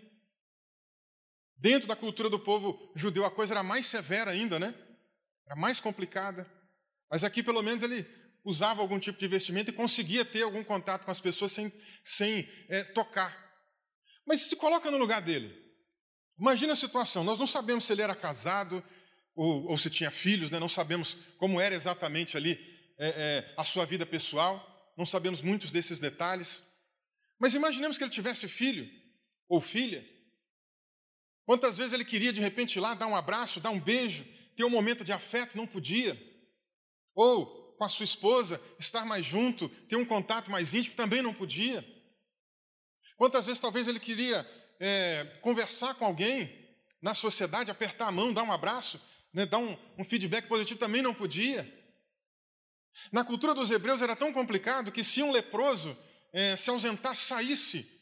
Dentro 1.58 1.86
da 1.86 1.98
cultura 1.98 2.30
do 2.30 2.40
povo 2.40 2.80
judeu, 2.96 3.26
a 3.26 3.30
coisa 3.30 3.56
era 3.56 3.62
mais 3.62 3.88
severa 3.88 4.32
ainda, 4.32 4.58
né? 4.58 4.74
Era 5.46 5.58
mais 5.58 5.82
complicada. 5.82 6.50
Mas 7.12 7.26
aqui, 7.26 7.44
pelo 7.44 7.62
menos, 7.62 7.84
ele 7.84 8.08
usava 8.46 8.80
algum 8.80 8.98
tipo 8.98 9.20
de 9.20 9.28
vestimenta 9.28 9.70
e 9.70 9.74
conseguia 9.74 10.24
ter 10.24 10.44
algum 10.44 10.64
contato 10.64 11.04
com 11.04 11.12
as 11.12 11.20
pessoas 11.20 11.52
sem, 11.52 11.70
sem 12.06 12.50
é, 12.70 12.86
tocar. 12.86 13.38
Mas 14.26 14.44
se 14.44 14.56
coloca 14.56 14.90
no 14.90 14.98
lugar 14.98 15.22
dele. 15.22 15.54
Imagina 16.40 16.72
a 16.72 16.78
situação: 16.78 17.26
nós 17.26 17.38
não 17.38 17.48
sabemos 17.48 17.84
se 17.84 17.92
ele 17.92 18.02
era 18.02 18.16
casado 18.16 18.82
ou, 19.36 19.72
ou 19.72 19.78
se 19.78 19.90
tinha 19.90 20.10
filhos, 20.10 20.50
né? 20.50 20.58
não 20.58 20.70
sabemos 20.70 21.18
como 21.38 21.60
era 21.60 21.76
exatamente 21.76 22.38
ali 22.38 22.79
é, 23.00 23.08
é, 23.08 23.54
a 23.56 23.64
sua 23.64 23.86
vida 23.86 24.06
pessoal, 24.06 24.94
não 24.98 25.06
sabemos 25.06 25.42
muitos 25.42 25.72
desses 25.72 26.00
detalhes. 26.00 26.64
Mas 27.40 27.54
imaginemos 27.54 27.98
que 27.98 28.04
ele 28.04 28.12
tivesse 28.12 28.48
filho 28.50 28.88
ou 29.48 29.62
filha. 29.62 30.06
Quantas 31.46 31.78
vezes 31.78 31.94
ele 31.94 32.06
queria 32.06 32.34
de 32.34 32.42
repente 32.42 32.76
ir 32.76 32.82
lá 32.82 32.94
dar 32.94 33.08
um 33.08 33.16
abraço, 33.16 33.62
dar 33.62 33.70
um 33.70 33.80
beijo, 33.80 34.26
ter 34.56 34.66
um 34.66 34.70
momento 34.70 35.04
de 35.06 35.14
afeto, 35.14 35.56
não 35.56 35.66
podia. 35.66 36.20
Ou 37.16 37.74
com 37.78 37.86
a 37.86 37.90
sua 37.90 38.04
esposa, 38.04 38.62
estar 38.78 39.06
mais 39.06 39.26
junto, 39.26 39.70
ter 39.88 39.96
um 39.96 40.04
contato 40.04 40.52
mais 40.52 40.74
íntimo, 40.74 40.96
também 40.96 41.22
não 41.22 41.34
podia. 41.34 41.84
Quantas 43.16 43.46
vezes 43.46 43.60
talvez 43.60 43.88
ele 43.88 44.02
queria 44.02 44.46
é, 44.80 45.24
conversar 45.42 45.96
com 45.96 46.06
alguém 46.06 46.54
na 47.02 47.16
sociedade, 47.16 47.72
apertar 47.72 48.08
a 48.08 48.12
mão, 48.12 48.34
dar 48.34 48.44
um 48.44 48.52
abraço, 48.52 49.00
né, 49.34 49.46
dar 49.46 49.60
um, 49.60 49.78
um 49.98 50.04
feedback 50.04 50.48
positivo, 50.48 50.78
também 50.78 51.02
não 51.02 51.14
podia. 51.14 51.79
Na 53.12 53.24
cultura 53.24 53.54
dos 53.54 53.72
hebreus 53.72 54.02
era 54.02 54.16
tão 54.16 54.32
complicado 54.32 54.92
que 54.92 55.04
se 55.04 55.22
um 55.24 55.32
leproso 55.32 55.98
é, 56.34 56.56
se 56.56 56.70
ausentar, 56.70 57.16
saísse 57.16 58.00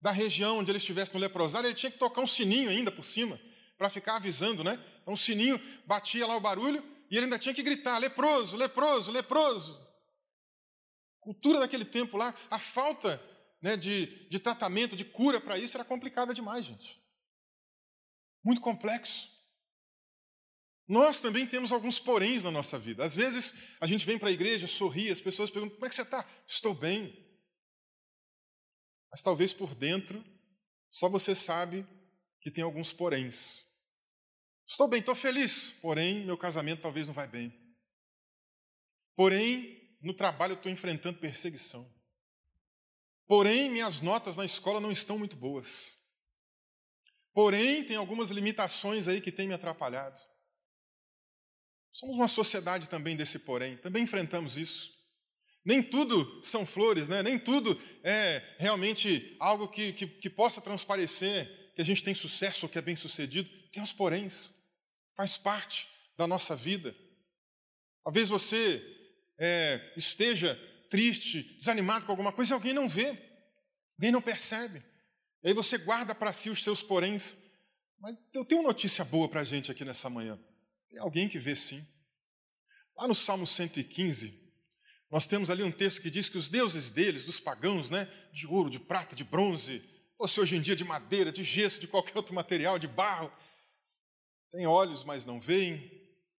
da 0.00 0.10
região 0.10 0.58
onde 0.58 0.70
ele 0.70 0.78
estivesse 0.78 1.14
no 1.14 1.20
leprosário, 1.20 1.68
ele 1.68 1.76
tinha 1.76 1.90
que 1.90 1.98
tocar 1.98 2.20
um 2.20 2.26
sininho 2.26 2.70
ainda 2.70 2.90
por 2.90 3.04
cima, 3.04 3.40
para 3.78 3.88
ficar 3.88 4.16
avisando, 4.16 4.64
né? 4.64 4.78
Então 5.02 5.14
o 5.14 5.18
sininho 5.18 5.60
batia 5.86 6.26
lá 6.26 6.36
o 6.36 6.40
barulho 6.40 6.82
e 7.10 7.16
ele 7.16 7.24
ainda 7.24 7.38
tinha 7.38 7.54
que 7.54 7.62
gritar: 7.62 7.98
leproso, 7.98 8.56
leproso, 8.56 9.10
leproso. 9.10 9.80
Cultura 11.20 11.60
daquele 11.60 11.84
tempo 11.84 12.16
lá, 12.16 12.34
a 12.50 12.58
falta 12.58 13.22
né, 13.62 13.76
de, 13.76 14.28
de 14.28 14.38
tratamento, 14.40 14.96
de 14.96 15.04
cura 15.04 15.40
para 15.40 15.56
isso 15.56 15.76
era 15.76 15.84
complicada 15.84 16.34
demais, 16.34 16.64
gente. 16.64 17.00
Muito 18.44 18.60
complexo. 18.60 19.31
Nós 20.92 21.22
também 21.22 21.46
temos 21.46 21.72
alguns 21.72 21.98
poréns 21.98 22.42
na 22.42 22.50
nossa 22.50 22.78
vida. 22.78 23.02
Às 23.02 23.16
vezes 23.16 23.54
a 23.80 23.86
gente 23.86 24.04
vem 24.04 24.18
para 24.18 24.28
a 24.28 24.32
igreja, 24.32 24.68
sorri, 24.68 25.08
as 25.08 25.22
pessoas 25.22 25.50
perguntam: 25.50 25.76
como 25.76 25.86
é 25.86 25.88
que 25.88 25.94
você 25.94 26.02
está? 26.02 26.22
Estou 26.46 26.74
bem. 26.74 27.18
Mas 29.10 29.22
talvez 29.22 29.54
por 29.54 29.74
dentro, 29.74 30.22
só 30.90 31.08
você 31.08 31.34
sabe 31.34 31.86
que 32.42 32.50
tem 32.50 32.62
alguns 32.62 32.92
poréns. 32.92 33.64
Estou 34.68 34.86
bem, 34.86 35.00
estou 35.00 35.14
feliz, 35.14 35.70
porém 35.80 36.26
meu 36.26 36.36
casamento 36.36 36.82
talvez 36.82 37.06
não 37.06 37.14
vai 37.14 37.26
bem. 37.26 37.50
Porém, 39.16 39.96
no 40.02 40.12
trabalho 40.12 40.52
eu 40.52 40.56
estou 40.56 40.70
enfrentando 40.70 41.18
perseguição. 41.18 41.90
Porém, 43.26 43.70
minhas 43.70 44.02
notas 44.02 44.36
na 44.36 44.44
escola 44.44 44.78
não 44.78 44.92
estão 44.92 45.18
muito 45.18 45.36
boas. 45.36 45.96
Porém, 47.32 47.82
tem 47.82 47.96
algumas 47.96 48.28
limitações 48.28 49.08
aí 49.08 49.22
que 49.22 49.32
têm 49.32 49.48
me 49.48 49.54
atrapalhado. 49.54 50.20
Somos 51.92 52.16
uma 52.16 52.28
sociedade 52.28 52.88
também 52.88 53.14
desse 53.14 53.38
porém, 53.40 53.76
também 53.76 54.02
enfrentamos 54.04 54.56
isso. 54.56 54.90
Nem 55.64 55.82
tudo 55.82 56.40
são 56.42 56.66
flores, 56.66 57.06
né? 57.06 57.22
nem 57.22 57.38
tudo 57.38 57.78
é 58.02 58.42
realmente 58.58 59.36
algo 59.38 59.68
que, 59.68 59.92
que, 59.92 60.06
que 60.06 60.30
possa 60.30 60.60
transparecer 60.60 61.72
que 61.74 61.80
a 61.80 61.84
gente 61.84 62.02
tem 62.02 62.14
sucesso 62.14 62.66
ou 62.66 62.70
que 62.70 62.78
é 62.78 62.82
bem 62.82 62.96
sucedido. 62.96 63.48
Tem 63.70 63.82
os 63.82 63.92
poréns, 63.92 64.52
faz 65.16 65.38
parte 65.38 65.86
da 66.16 66.26
nossa 66.26 66.56
vida. 66.56 66.94
Talvez 68.02 68.28
você 68.28 68.82
é, 69.38 69.92
esteja 69.96 70.58
triste, 70.90 71.42
desanimado 71.56 72.04
com 72.04 72.12
alguma 72.12 72.32
coisa 72.32 72.52
e 72.52 72.54
alguém 72.54 72.72
não 72.72 72.88
vê, 72.88 73.06
alguém 73.96 74.10
não 74.10 74.20
percebe. 74.20 74.84
E 75.44 75.48
aí 75.48 75.54
você 75.54 75.78
guarda 75.78 76.14
para 76.14 76.32
si 76.32 76.50
os 76.50 76.62
seus 76.62 76.82
poréns. 76.82 77.36
Mas 78.00 78.16
eu 78.34 78.44
tenho 78.44 78.60
uma 78.60 78.68
notícia 78.68 79.04
boa 79.04 79.28
para 79.28 79.40
a 79.40 79.44
gente 79.44 79.70
aqui 79.70 79.84
nessa 79.84 80.10
manhã. 80.10 80.38
Tem 80.92 81.00
alguém 81.00 81.26
que 81.26 81.38
vê 81.38 81.56
sim. 81.56 81.84
Lá 82.94 83.08
no 83.08 83.14
Salmo 83.14 83.46
115, 83.46 84.38
nós 85.10 85.26
temos 85.26 85.48
ali 85.48 85.62
um 85.62 85.72
texto 85.72 86.02
que 86.02 86.10
diz 86.10 86.28
que 86.28 86.36
os 86.36 86.50
deuses 86.50 86.90
deles, 86.90 87.24
dos 87.24 87.40
pagãos, 87.40 87.88
né, 87.88 88.06
de 88.30 88.46
ouro, 88.46 88.68
de 88.68 88.78
prata, 88.78 89.16
de 89.16 89.24
bronze, 89.24 89.82
fosse 90.18 90.38
hoje 90.38 90.54
em 90.54 90.60
dia 90.60 90.76
de 90.76 90.84
madeira, 90.84 91.32
de 91.32 91.42
gesso, 91.42 91.80
de 91.80 91.88
qualquer 91.88 92.14
outro 92.18 92.34
material, 92.34 92.78
de 92.78 92.86
barro, 92.86 93.32
têm 94.50 94.66
olhos, 94.66 95.02
mas 95.02 95.24
não 95.24 95.40
veem, 95.40 95.78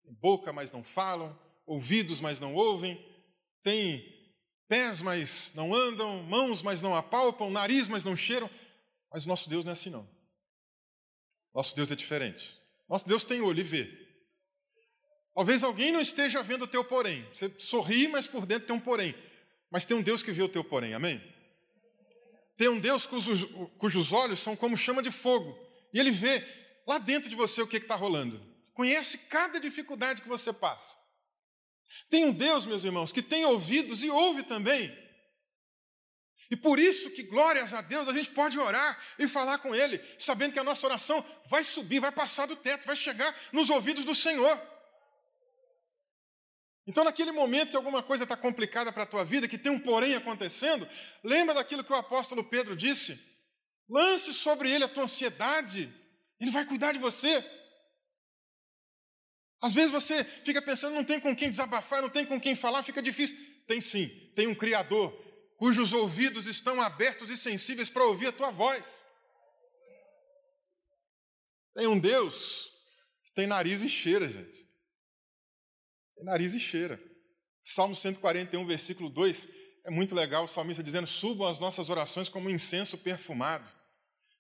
têm 0.04 0.14
boca, 0.14 0.54
mas 0.54 0.72
não 0.72 0.84
falam, 0.84 1.38
ouvidos, 1.66 2.22
mas 2.22 2.40
não 2.40 2.54
ouvem, 2.54 3.04
têm 3.64 4.08
pés, 4.68 5.02
mas 5.02 5.52
não 5.56 5.74
andam, 5.74 6.22
mãos, 6.24 6.62
mas 6.62 6.80
não 6.80 6.96
apalpam, 6.96 7.50
nariz, 7.50 7.88
mas 7.88 8.04
não 8.04 8.16
cheiram. 8.16 8.48
Mas 9.12 9.26
nosso 9.26 9.50
Deus 9.50 9.66
não 9.66 9.72
é 9.72 9.74
assim, 9.74 9.90
não. 9.90 10.08
Nosso 11.56 11.76
Deus 11.76 11.92
é 11.92 11.96
diferente. 11.96 12.56
Nosso 12.88 13.08
Deus 13.08 13.24
tem 13.24 13.42
olho 13.42 13.60
e 13.60 13.64
vê. 13.64 14.03
Talvez 15.34 15.64
alguém 15.64 15.92
não 15.92 16.02
esteja 16.02 16.44
vendo 16.44 16.64
o 16.64 16.68
teu 16.68 16.84
porém. 16.84 17.26
Você 17.34 17.52
sorri, 17.58 18.08
mas 18.08 18.28
por 18.28 18.46
dentro 18.46 18.68
tem 18.68 18.76
um 18.76 18.80
porém. 18.80 19.16
Mas 19.72 19.86
tem 19.86 19.98
um 19.98 20.02
Deus 20.02 20.22
que 20.22 20.32
vê 20.32 20.44
o 20.44 20.50
teu 20.50 20.64
porém, 20.64 20.94
amém? 20.94 21.22
Tem 22.56 22.68
um 22.68 22.80
Deus 22.80 23.06
cujos, 23.08 23.46
cujos 23.80 24.12
olhos 24.12 24.40
são 24.40 24.56
como 24.56 24.78
chama 24.78 25.02
de 25.02 25.10
fogo. 25.10 25.58
E 25.92 26.00
ele 26.00 26.12
vê 26.12 26.44
lá 26.88 27.00
dentro 27.00 27.30
de 27.30 27.36
você 27.36 27.62
o 27.62 27.68
que 27.68 27.78
está 27.78 27.96
rolando. 27.96 28.40
Conhece 28.74 29.18
cada 29.18 29.60
dificuldade 29.60 30.22
que 30.22 30.28
você 30.28 30.54
passa. 30.54 30.96
Tem 32.10 32.26
um 32.26 32.32
Deus, 32.32 32.66
meus 32.66 32.84
irmãos, 32.84 33.12
que 33.12 33.22
tem 33.22 33.46
ouvidos 33.46 34.04
e 34.04 34.10
ouve 34.10 34.44
também. 34.44 34.96
E 36.52 36.56
por 36.56 36.80
isso 36.80 37.10
que, 37.12 37.24
glórias 37.24 37.74
a 37.74 37.82
Deus, 37.82 38.08
a 38.08 38.14
gente 38.14 38.30
pode 38.32 38.60
orar 38.60 39.00
e 39.18 39.28
falar 39.28 39.58
com 39.60 39.74
Ele, 39.74 40.00
sabendo 40.20 40.54
que 40.54 40.60
a 40.60 40.64
nossa 40.64 40.86
oração 40.86 41.26
vai 41.46 41.64
subir, 41.64 42.00
vai 42.00 42.12
passar 42.12 42.46
do 42.46 42.56
teto, 42.56 42.86
vai 42.86 42.96
chegar 42.96 43.34
nos 43.52 43.70
ouvidos 43.70 44.06
do 44.06 44.14
Senhor. 44.14 44.73
Então, 46.86 47.04
naquele 47.04 47.32
momento 47.32 47.70
que 47.72 47.78
alguma 47.78 48.04
coisa 48.04 48.24
está 48.24 48.36
complicada 48.36 48.92
para 48.92 49.04
a 49.04 49.08
tua 49.08 49.24
vida, 49.24 49.48
que 49.48 49.58
tem 49.58 49.72
um 49.72 49.80
porém 49.80 50.16
acontecendo, 50.16 50.88
lembra 51.24 51.56
daquilo 51.56 51.84
que 51.84 51.94
o 51.94 51.96
apóstolo 51.96 52.44
Pedro 52.44 52.76
disse? 52.76 53.18
Lance 53.90 54.34
sobre 54.34 54.70
ele 54.70 54.84
a 54.84 54.90
tua 54.90 55.04
ansiedade, 55.04 55.94
ele 56.40 56.52
vai 56.52 56.66
cuidar 56.66 56.92
de 56.92 57.00
você. 57.00 57.44
Às 59.62 59.74
vezes 59.74 59.92
você 59.92 60.26
fica 60.26 60.62
pensando, 60.62 60.94
não 60.94 61.06
tem 61.06 61.22
com 61.22 61.34
quem 61.34 61.50
desabafar, 61.50 62.02
não 62.02 62.10
tem 62.10 62.26
com 62.26 62.40
quem 62.40 62.54
falar, 62.54 62.84
fica 62.84 63.02
difícil. 63.02 63.38
Tem 63.66 63.80
sim, 63.80 64.10
tem 64.36 64.46
um 64.46 64.56
Criador, 64.56 65.12
cujos 65.58 65.94
ouvidos 65.94 66.48
estão 66.48 66.82
abertos 66.82 67.30
e 67.30 67.38
sensíveis 67.38 67.90
para 67.90 68.04
ouvir 68.04 68.28
a 68.28 68.34
tua 68.34 68.52
voz. 68.52 69.06
Tem 71.74 71.88
um 71.88 71.98
Deus 71.98 72.70
que 73.24 73.32
tem 73.32 73.48
nariz 73.48 73.82
e 73.82 73.88
cheira, 73.88 74.28
gente. 74.28 74.63
Tem 76.24 76.32
nariz 76.32 76.54
e 76.54 76.60
cheira. 76.60 76.98
Salmo 77.62 77.94
141, 77.98 78.66
versículo 78.66 79.10
2, 79.10 79.46
é 79.84 79.92
muito 79.92 80.16
legal 80.16 80.46
o 80.46 80.48
salmista 80.48 80.82
dizendo: 80.82 81.06
Subam 81.06 81.50
as 81.50 81.60
nossas 81.60 81.90
orações 81.90 82.30
como 82.30 82.48
um 82.48 82.50
incenso 82.50 82.98
perfumado. 82.98 83.70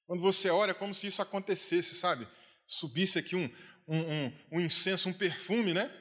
Quando 0.08 0.22
você 0.22 0.50
ora, 0.50 0.72
é 0.72 0.74
como 0.74 0.96
se 0.96 1.08
isso 1.08 1.22
acontecesse, 1.22 1.96
sabe? 1.96 2.25
Subisse 2.66 3.20
aqui 3.20 3.36
um, 3.36 3.52
um, 3.86 4.00
um, 4.00 4.34
um 4.54 4.62
incenso, 4.62 5.10
um 5.10 5.13
perfume, 5.13 5.74
né? 5.74 5.92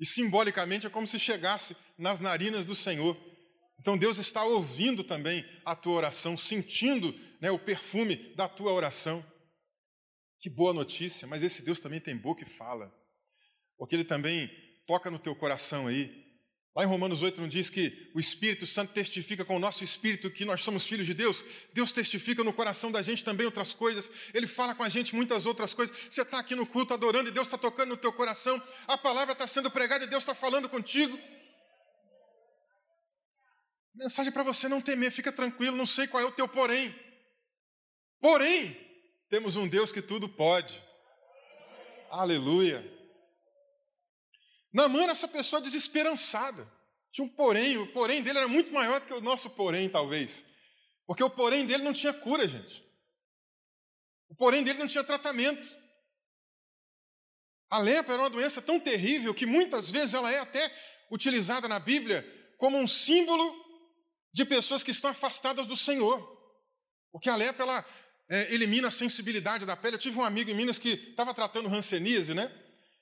E 0.00 0.04
simbolicamente 0.04 0.86
é 0.86 0.90
como 0.90 1.06
se 1.06 1.20
chegasse 1.20 1.76
nas 1.96 2.18
narinas 2.18 2.66
do 2.66 2.74
Senhor. 2.74 3.16
Então 3.78 3.96
Deus 3.96 4.18
está 4.18 4.42
ouvindo 4.42 5.04
também 5.04 5.44
a 5.64 5.76
tua 5.76 5.94
oração, 5.94 6.36
sentindo 6.36 7.14
né, 7.40 7.48
o 7.52 7.60
perfume 7.60 8.16
da 8.34 8.48
tua 8.48 8.72
oração. 8.72 9.24
Que 10.40 10.50
boa 10.50 10.74
notícia, 10.74 11.28
mas 11.28 11.44
esse 11.44 11.64
Deus 11.64 11.78
também 11.78 12.00
tem 12.00 12.16
boca 12.16 12.42
e 12.42 12.46
fala. 12.46 12.92
Porque 13.78 13.94
Ele 13.94 14.04
também 14.04 14.50
toca 14.86 15.10
no 15.10 15.18
teu 15.18 15.34
coração 15.34 15.86
aí. 15.86 16.26
Lá 16.76 16.84
em 16.84 16.86
Romanos 16.86 17.22
8 17.22 17.40
não 17.40 17.48
diz 17.48 17.70
que 17.70 18.10
o 18.14 18.20
Espírito 18.20 18.66
Santo 18.66 18.92
testifica 18.92 19.46
com 19.46 19.56
o 19.56 19.58
nosso 19.58 19.82
espírito 19.82 20.30
que 20.30 20.44
nós 20.44 20.60
somos 20.60 20.86
filhos 20.86 21.06
de 21.06 21.14
Deus? 21.14 21.42
Deus 21.72 21.90
testifica 21.90 22.44
no 22.44 22.52
coração 22.52 22.92
da 22.92 23.00
gente 23.00 23.24
também 23.24 23.46
outras 23.46 23.72
coisas. 23.72 24.10
Ele 24.34 24.46
fala 24.46 24.74
com 24.74 24.82
a 24.82 24.88
gente 24.90 25.14
muitas 25.14 25.46
outras 25.46 25.72
coisas. 25.72 25.96
Você 26.10 26.20
está 26.20 26.38
aqui 26.38 26.54
no 26.54 26.66
culto 26.66 26.92
adorando 26.92 27.30
e 27.30 27.32
Deus 27.32 27.46
está 27.46 27.56
tocando 27.56 27.88
no 27.88 27.96
teu 27.96 28.12
coração. 28.12 28.62
A 28.86 28.98
palavra 28.98 29.32
está 29.32 29.46
sendo 29.46 29.70
pregada 29.70 30.04
e 30.04 30.06
Deus 30.06 30.22
está 30.22 30.34
falando 30.34 30.68
contigo. 30.68 31.18
Mensagem 33.94 34.30
para 34.30 34.42
você 34.42 34.68
não 34.68 34.82
temer, 34.82 35.10
fica 35.10 35.32
tranquilo, 35.32 35.74
não 35.74 35.86
sei 35.86 36.06
qual 36.06 36.22
é 36.22 36.26
o 36.26 36.32
teu 36.32 36.46
porém. 36.46 36.94
Porém, 38.20 38.76
temos 39.30 39.56
um 39.56 39.66
Deus 39.66 39.90
que 39.90 40.02
tudo 40.02 40.28
pode. 40.28 40.82
Aleluia. 42.10 42.95
Namã 44.76 45.04
era 45.04 45.12
essa 45.12 45.26
pessoa 45.26 45.58
desesperançada. 45.58 46.70
Tinha 47.10 47.24
um 47.24 47.28
porém, 47.30 47.78
o 47.78 47.86
porém 47.92 48.22
dele 48.22 48.36
era 48.36 48.46
muito 48.46 48.70
maior 48.70 49.00
do 49.00 49.06
que 49.06 49.14
o 49.14 49.22
nosso 49.22 49.48
porém, 49.48 49.88
talvez. 49.88 50.44
Porque 51.06 51.24
o 51.24 51.30
porém 51.30 51.64
dele 51.64 51.82
não 51.82 51.94
tinha 51.94 52.12
cura, 52.12 52.46
gente. 52.46 52.84
O 54.28 54.34
porém 54.34 54.62
dele 54.62 54.78
não 54.78 54.86
tinha 54.86 55.02
tratamento. 55.02 55.74
A 57.70 57.78
lepra 57.78 58.12
era 58.12 58.22
uma 58.22 58.28
doença 58.28 58.60
tão 58.60 58.78
terrível 58.78 59.32
que 59.32 59.46
muitas 59.46 59.90
vezes 59.90 60.12
ela 60.12 60.30
é 60.30 60.40
até 60.40 60.70
utilizada 61.10 61.66
na 61.66 61.78
Bíblia 61.78 62.22
como 62.58 62.76
um 62.76 62.86
símbolo 62.86 63.56
de 64.34 64.44
pessoas 64.44 64.84
que 64.84 64.90
estão 64.90 65.10
afastadas 65.10 65.66
do 65.66 65.74
Senhor. 65.76 66.20
Porque 67.10 67.30
a 67.30 67.36
lepra 67.36 67.62
ela 67.62 67.86
é, 68.28 68.52
elimina 68.52 68.88
a 68.88 68.90
sensibilidade 68.90 69.64
da 69.64 69.74
pele. 69.74 69.94
Eu 69.94 70.00
tive 70.00 70.18
um 70.18 70.24
amigo 70.24 70.50
em 70.50 70.54
Minas 70.54 70.78
que 70.78 70.90
estava 70.90 71.32
tratando 71.32 71.66
ranceníase, 71.66 72.34
né? 72.34 72.52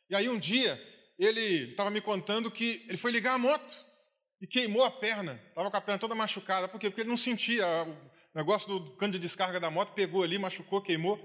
E 0.09 0.15
aí 0.15 0.29
um 0.29 0.39
dia 0.39 0.94
ele 1.19 1.71
estava 1.71 1.91
me 1.91 2.01
contando 2.01 2.51
que 2.51 2.85
ele 2.89 2.97
foi 2.97 3.11
ligar 3.11 3.35
a 3.35 3.39
moto 3.39 3.85
e 4.41 4.47
queimou 4.47 4.85
a 4.85 4.91
perna. 4.91 5.41
Estava 5.49 5.71
com 5.71 5.77
a 5.77 5.81
perna 5.81 5.99
toda 5.99 6.15
machucada. 6.15 6.69
Por 6.69 6.81
quê? 6.81 6.91
Porque 6.91 7.03
ele 7.03 7.11
não 7.11 7.17
sentia 7.17 7.67
o 7.85 8.37
negócio 8.39 8.69
do 8.69 8.91
cano 8.97 9.13
de 9.13 9.19
descarga 9.19 9.61
da 9.61 9.71
moto, 9.71 9.93
pegou 9.93 10.23
ali, 10.23 10.39
machucou, 10.39 10.83
queimou. 10.83 11.17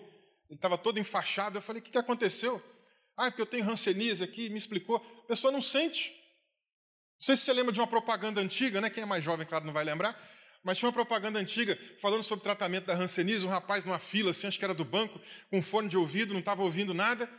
Ele 0.49 0.57
estava 0.57 0.77
todo 0.77 0.99
enfaixado. 0.99 1.57
Eu 1.57 1.61
falei, 1.61 1.81
o 1.81 1.83
que, 1.83 1.91
que 1.91 1.97
aconteceu? 1.97 2.61
Ah, 3.17 3.27
é 3.27 3.29
porque 3.29 3.41
eu 3.41 3.45
tenho 3.45 3.65
rancenise 3.65 4.23
aqui, 4.23 4.49
me 4.49 4.57
explicou. 4.57 4.97
A 4.97 5.27
pessoa 5.27 5.51
não 5.51 5.61
sente. 5.61 6.11
Não 6.11 7.25
sei 7.25 7.35
se 7.35 7.43
você 7.43 7.53
lembra 7.53 7.73
de 7.73 7.79
uma 7.79 7.87
propaganda 7.87 8.39
antiga, 8.39 8.79
né? 8.79 8.89
Quem 8.89 9.03
é 9.03 9.05
mais 9.05 9.23
jovem, 9.23 9.45
claro, 9.45 9.65
não 9.65 9.73
vai 9.73 9.83
lembrar. 9.83 10.17
Mas 10.63 10.77
tinha 10.77 10.87
uma 10.87 10.93
propaganda 10.93 11.39
antiga 11.39 11.77
falando 12.01 12.23
sobre 12.23 12.43
tratamento 12.43 12.85
da 12.85 12.93
hanseníase, 12.93 13.45
um 13.45 13.49
rapaz 13.49 13.83
numa 13.83 13.99
fila, 13.99 14.31
assim, 14.31 14.47
acho 14.47 14.57
que 14.57 14.63
era 14.63 14.73
do 14.73 14.85
banco, 14.85 15.19
com 15.49 15.61
fone 15.61 15.89
de 15.89 15.97
ouvido, 15.97 16.33
não 16.33 16.39
estava 16.39 16.63
ouvindo 16.63 16.93
nada. 16.93 17.29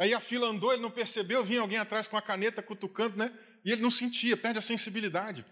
Aí 0.00 0.14
a 0.14 0.18
fila 0.18 0.48
andou, 0.48 0.72
ele 0.72 0.80
não 0.80 0.90
percebeu, 0.90 1.44
vinha 1.44 1.60
alguém 1.60 1.76
atrás 1.76 2.08
com 2.08 2.16
a 2.16 2.22
caneta 2.22 2.62
cutucando, 2.62 3.18
né? 3.18 3.30
E 3.62 3.70
ele 3.70 3.82
não 3.82 3.90
sentia, 3.90 4.34
perde 4.34 4.58
a 4.58 4.62
sensibilidade. 4.62 5.44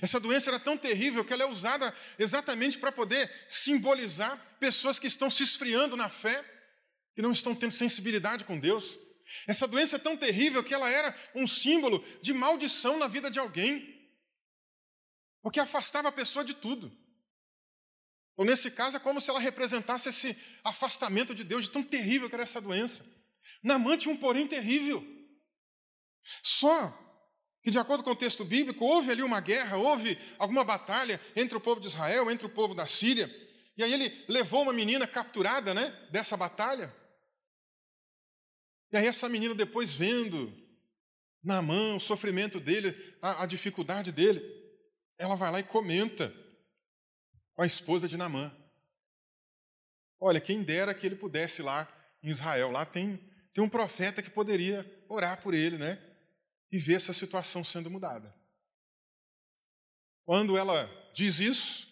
Essa 0.00 0.18
doença 0.18 0.48
era 0.48 0.58
tão 0.58 0.74
terrível 0.74 1.22
que 1.22 1.34
ela 1.34 1.42
é 1.42 1.46
usada 1.46 1.94
exatamente 2.18 2.78
para 2.78 2.90
poder 2.90 3.30
simbolizar 3.46 4.40
pessoas 4.58 4.98
que 4.98 5.06
estão 5.06 5.30
se 5.30 5.42
esfriando 5.42 5.98
na 5.98 6.08
fé, 6.08 6.42
que 7.14 7.20
não 7.20 7.30
estão 7.30 7.54
tendo 7.54 7.72
sensibilidade 7.72 8.46
com 8.46 8.58
Deus. 8.58 8.98
Essa 9.46 9.68
doença 9.68 9.96
é 9.96 9.98
tão 9.98 10.16
terrível 10.16 10.64
que 10.64 10.72
ela 10.72 10.88
era 10.88 11.14
um 11.34 11.46
símbolo 11.46 12.02
de 12.22 12.32
maldição 12.32 12.98
na 12.98 13.06
vida 13.06 13.30
de 13.30 13.38
alguém, 13.38 14.00
porque 15.42 15.60
afastava 15.60 16.08
a 16.08 16.12
pessoa 16.12 16.42
de 16.42 16.54
tudo. 16.54 16.90
Então, 18.32 18.46
nesse 18.46 18.70
caso, 18.70 18.96
é 18.96 19.00
como 19.00 19.20
se 19.20 19.28
ela 19.28 19.40
representasse 19.40 20.08
esse 20.08 20.34
afastamento 20.64 21.34
de 21.34 21.44
Deus, 21.44 21.64
de 21.64 21.70
tão 21.70 21.82
terrível 21.82 22.30
que 22.30 22.34
era 22.34 22.44
essa 22.44 22.62
doença. 22.62 23.19
Namã 23.62 23.96
tinha 23.96 24.14
um 24.14 24.16
porém 24.16 24.46
terrível. 24.46 25.04
Só 26.42 26.96
que, 27.62 27.70
de 27.70 27.78
acordo 27.78 28.02
com 28.02 28.10
o 28.10 28.16
texto 28.16 28.44
bíblico, 28.44 28.84
houve 28.84 29.10
ali 29.10 29.22
uma 29.22 29.40
guerra, 29.40 29.76
houve 29.76 30.18
alguma 30.38 30.64
batalha 30.64 31.20
entre 31.36 31.56
o 31.56 31.60
povo 31.60 31.80
de 31.80 31.88
Israel, 31.88 32.30
entre 32.30 32.46
o 32.46 32.50
povo 32.50 32.74
da 32.74 32.86
Síria, 32.86 33.28
e 33.76 33.82
aí 33.82 33.92
ele 33.92 34.24
levou 34.28 34.62
uma 34.62 34.72
menina 34.72 35.06
capturada 35.06 35.72
né, 35.72 35.88
dessa 36.10 36.36
batalha. 36.36 36.94
E 38.92 38.96
aí 38.96 39.06
essa 39.06 39.28
menina, 39.28 39.54
depois 39.54 39.92
vendo 39.92 40.52
na 41.42 41.62
mão 41.62 41.96
o 41.96 42.00
sofrimento 42.00 42.60
dele, 42.60 42.94
a, 43.22 43.44
a 43.44 43.46
dificuldade 43.46 44.12
dele, 44.12 44.42
ela 45.16 45.34
vai 45.36 45.50
lá 45.50 45.60
e 45.60 45.64
comenta 45.64 46.32
com 47.54 47.62
a 47.62 47.66
esposa 47.66 48.08
de 48.08 48.16
Namã. 48.16 48.54
Olha, 50.18 50.40
quem 50.40 50.62
dera 50.62 50.92
que 50.92 51.06
ele 51.06 51.16
pudesse 51.16 51.62
lá 51.62 51.88
em 52.22 52.28
Israel, 52.28 52.70
lá 52.70 52.84
tem, 52.84 53.18
tem 53.52 53.62
um 53.62 53.68
profeta 53.68 54.22
que 54.22 54.30
poderia 54.30 54.84
orar 55.08 55.42
por 55.42 55.54
ele, 55.54 55.76
né? 55.76 55.98
E 56.70 56.78
ver 56.78 56.94
essa 56.94 57.12
situação 57.12 57.64
sendo 57.64 57.90
mudada. 57.90 58.34
Quando 60.24 60.56
ela 60.56 60.88
diz 61.12 61.40
isso, 61.40 61.88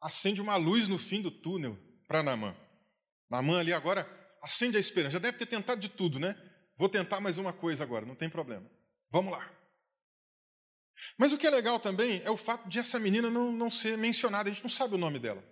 acende 0.00 0.40
uma 0.40 0.56
luz 0.56 0.86
no 0.86 0.98
fim 0.98 1.20
do 1.20 1.30
túnel 1.30 1.78
para 2.06 2.22
Namã. 2.22 2.56
Namã 3.28 3.58
ali 3.58 3.72
agora 3.72 4.06
acende 4.40 4.76
a 4.76 4.80
esperança. 4.80 5.14
Já 5.14 5.18
deve 5.18 5.38
ter 5.38 5.46
tentado 5.46 5.80
de 5.80 5.88
tudo, 5.88 6.20
né? 6.20 6.36
Vou 6.76 6.88
tentar 6.88 7.20
mais 7.20 7.38
uma 7.38 7.52
coisa 7.52 7.82
agora, 7.82 8.06
não 8.06 8.14
tem 8.14 8.28
problema. 8.28 8.70
Vamos 9.10 9.32
lá. 9.32 9.50
Mas 11.18 11.32
o 11.32 11.38
que 11.38 11.46
é 11.46 11.50
legal 11.50 11.80
também 11.80 12.22
é 12.24 12.30
o 12.30 12.36
fato 12.36 12.68
de 12.68 12.78
essa 12.78 12.98
menina 12.98 13.30
não, 13.30 13.50
não 13.50 13.70
ser 13.70 13.96
mencionada, 13.98 14.48
a 14.48 14.52
gente 14.52 14.62
não 14.62 14.70
sabe 14.70 14.94
o 14.94 14.98
nome 14.98 15.18
dela. 15.18 15.42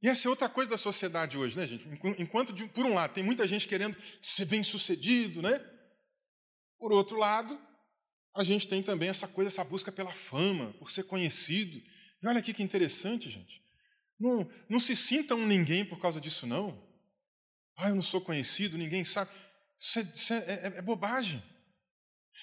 E 0.00 0.08
essa 0.08 0.28
é 0.28 0.30
outra 0.30 0.48
coisa 0.48 0.70
da 0.70 0.78
sociedade 0.78 1.36
hoje, 1.36 1.56
né, 1.56 1.66
gente? 1.66 1.86
Enquanto, 2.18 2.54
por 2.68 2.86
um 2.86 2.94
lado, 2.94 3.14
tem 3.14 3.24
muita 3.24 3.46
gente 3.48 3.66
querendo 3.66 3.96
ser 4.22 4.44
bem-sucedido, 4.44 5.42
né? 5.42 5.58
Por 6.78 6.92
outro 6.92 7.16
lado, 7.16 7.58
a 8.34 8.44
gente 8.44 8.68
tem 8.68 8.82
também 8.82 9.08
essa 9.08 9.26
coisa, 9.26 9.48
essa 9.48 9.64
busca 9.64 9.90
pela 9.90 10.12
fama, 10.12 10.72
por 10.74 10.90
ser 10.90 11.02
conhecido. 11.02 11.82
E 12.22 12.28
olha 12.28 12.38
aqui 12.38 12.54
que 12.54 12.62
interessante, 12.62 13.28
gente. 13.28 13.60
Não, 14.18 14.48
não 14.68 14.78
se 14.78 14.94
sinta 14.94 15.34
um 15.34 15.46
ninguém 15.46 15.84
por 15.84 15.98
causa 15.98 16.20
disso, 16.20 16.46
não. 16.46 16.80
Ah, 17.76 17.88
eu 17.88 17.96
não 17.96 18.02
sou 18.02 18.20
conhecido, 18.20 18.78
ninguém 18.78 19.04
sabe. 19.04 19.30
Isso 19.78 19.98
é, 19.98 20.02
isso 20.14 20.32
é, 20.32 20.36
é, 20.36 20.78
é 20.78 20.82
bobagem. 20.82 21.42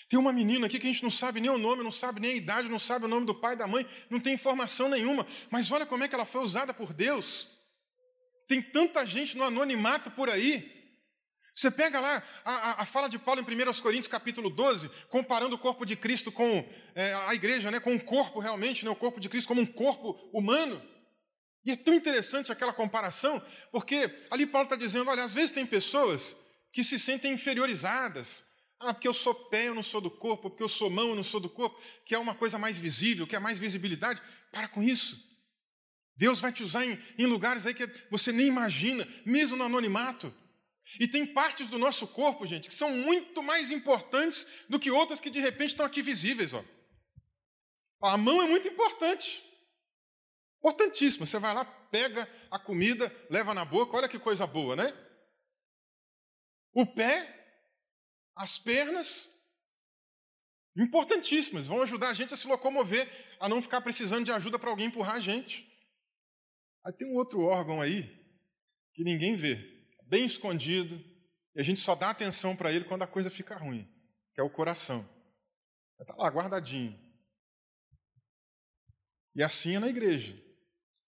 Tem 0.10 0.20
uma 0.20 0.32
menina 0.32 0.68
aqui 0.68 0.80
que 0.80 0.88
a 0.88 0.92
gente 0.92 1.04
não 1.04 1.12
sabe 1.12 1.42
nem 1.42 1.50
o 1.50 1.58
nome, 1.58 1.84
não 1.84 1.92
sabe 1.92 2.20
nem 2.20 2.32
a 2.32 2.36
idade, 2.36 2.70
não 2.70 2.80
sabe 2.80 3.06
o 3.06 3.08
nome 3.08 3.25
do 3.25 3.34
pai 3.34 3.56
da 3.56 3.66
mãe, 3.66 3.86
não 4.10 4.20
tem 4.20 4.34
informação 4.34 4.90
nenhuma, 4.90 5.25
mas 5.50 5.72
olha 5.72 5.86
como 5.86 6.04
é 6.04 6.08
que 6.08 6.16
ela 6.16 6.25
foi 6.25 6.42
usada 6.42 6.74
por 6.74 6.94
Deus. 6.94 7.48
Tem 8.48 8.62
tanta 8.62 9.05
gente 9.05 9.36
no 9.36 9.44
anonimato 9.44 10.12
por 10.12 10.29
aí. 10.29 10.74
Você 11.55 11.72
pega 11.72 12.00
lá 12.00 12.22
a, 12.44 12.81
a 12.81 12.86
fala 12.86 13.08
de 13.08 13.18
Paulo 13.18 13.40
em 13.42 13.44
1 13.44 13.81
Coríntios 13.81 14.10
capítulo 14.10 14.50
12, 14.50 14.90
comparando 15.10 15.55
o 15.55 15.60
corpo 15.60 15.86
de 15.86 15.96
Cristo 15.96 16.31
com 16.31 16.68
é, 16.94 17.14
a 17.14 17.34
igreja, 17.34 17.72
né, 17.72 17.79
com 17.79 17.96
o 17.96 18.03
corpo 18.03 18.40
realmente, 18.40 18.84
né, 18.84 18.92
o 18.92 18.96
corpo 18.96 19.22
de 19.22 19.29
Cristo 19.29 19.48
como 19.48 19.62
um 19.62 19.66
corpo 19.66 20.20
humano. 20.34 20.81
E 21.66 21.72
é 21.72 21.75
tão 21.75 21.94
interessante 21.94 22.51
aquela 22.51 22.74
comparação, 22.74 23.42
porque 23.72 24.27
ali 24.29 24.46
Paulo 24.46 24.66
está 24.66 24.75
dizendo: 24.75 25.10
olha, 25.10 25.24
às 25.24 25.34
vezes 25.34 25.51
tem 25.51 25.66
pessoas 25.66 26.36
que 26.72 26.84
se 26.84 27.00
sentem 27.00 27.31
inferiorizadas. 27.31 28.44
Ah, 28.79 28.94
porque 28.94 29.07
eu 29.07 29.14
sou 29.14 29.33
pé, 29.33 29.70
eu 29.70 29.75
não 29.75 29.83
sou 29.83 30.01
do 30.01 30.11
corpo, 30.11 30.50
porque 30.50 30.64
eu 30.64 30.70
sou 30.70 30.90
mão, 30.90 31.09
eu 31.09 31.16
não 31.16 31.24
sou 31.24 31.40
do 31.40 31.50
corpo, 31.50 31.81
que 32.05 32.14
é 32.14 32.20
uma 32.20 32.35
coisa 32.35 32.57
mais 32.57 32.77
visível, 32.77 33.25
que 33.25 33.35
é 33.35 33.40
mais 33.40 33.57
visibilidade. 33.57 34.22
Para 34.51 34.68
com 34.68 34.83
isso. 34.83 35.33
Deus 36.18 36.40
vai 36.40 36.51
te 36.51 36.64
usar 36.64 36.85
em, 36.85 36.98
em 37.18 37.25
lugares 37.25 37.66
aí 37.66 37.74
que 37.74 37.88
você 38.09 38.31
nem 38.31 38.48
imagina, 38.48 39.07
mesmo 39.25 39.57
no 39.57 39.64
anonimato. 39.64 40.33
E 41.00 41.07
tem 41.07 41.25
partes 41.25 41.68
do 41.68 41.79
nosso 41.79 42.07
corpo, 42.07 42.46
gente, 42.46 42.68
que 42.68 42.74
são 42.74 42.92
muito 42.92 43.42
mais 43.42 43.72
importantes 43.72 44.46
do 44.70 44.79
que 44.79 44.92
outras 44.92 45.20
que 45.20 45.29
de 45.29 45.40
repente 45.40 45.72
estão 45.72 45.85
aqui 45.85 46.01
visíveis. 46.01 46.53
Ó. 46.53 46.64
A 48.01 48.18
mão 48.18 48.42
é 48.42 48.48
muito 48.48 48.68
importante. 48.68 49.44
Importantíssima. 50.59 51.25
Você 51.25 51.40
vai 51.40 51.53
lá, 51.53 51.66
pega 51.66 52.29
a 52.51 52.59
comida, 52.59 53.14
leva 53.29 53.53
na 53.53 53.66
boca, 53.66 53.98
olha 53.98 54.07
que 54.07 54.20
coisa 54.20 54.46
boa, 54.46 54.75
né? 54.75 54.94
O 56.74 56.85
pé, 56.85 57.45
as 58.35 58.59
pernas, 58.59 59.29
importantíssimas, 60.75 61.67
vão 61.67 61.81
ajudar 61.81 62.09
a 62.09 62.13
gente 62.13 62.33
a 62.33 62.37
se 62.37 62.48
locomover, 62.48 63.09
a 63.39 63.48
não 63.48 63.61
ficar 63.61 63.81
precisando 63.81 64.25
de 64.25 64.31
ajuda 64.31 64.59
para 64.59 64.69
alguém 64.69 64.87
empurrar 64.87 65.15
a 65.15 65.21
gente. 65.21 65.65
Aí 66.85 66.93
tem 66.93 67.07
um 67.07 67.15
outro 67.15 67.41
órgão 67.41 67.81
aí 67.81 68.03
que 68.93 69.03
ninguém 69.03 69.35
vê, 69.35 69.55
bem 70.03 70.25
escondido, 70.25 71.01
e 71.55 71.61
a 71.61 71.63
gente 71.63 71.79
só 71.79 71.95
dá 71.95 72.09
atenção 72.09 72.55
para 72.55 72.71
ele 72.71 72.85
quando 72.85 73.03
a 73.03 73.07
coisa 73.07 73.29
fica 73.29 73.57
ruim, 73.57 73.89
que 74.33 74.41
é 74.41 74.43
o 74.43 74.50
coração. 74.50 75.07
Está 76.00 76.13
lá 76.15 76.27
guardadinho. 76.29 77.00
E 79.33 79.41
assim 79.43 79.75
é 79.75 79.79
na 79.79 79.87
igreja. 79.87 80.37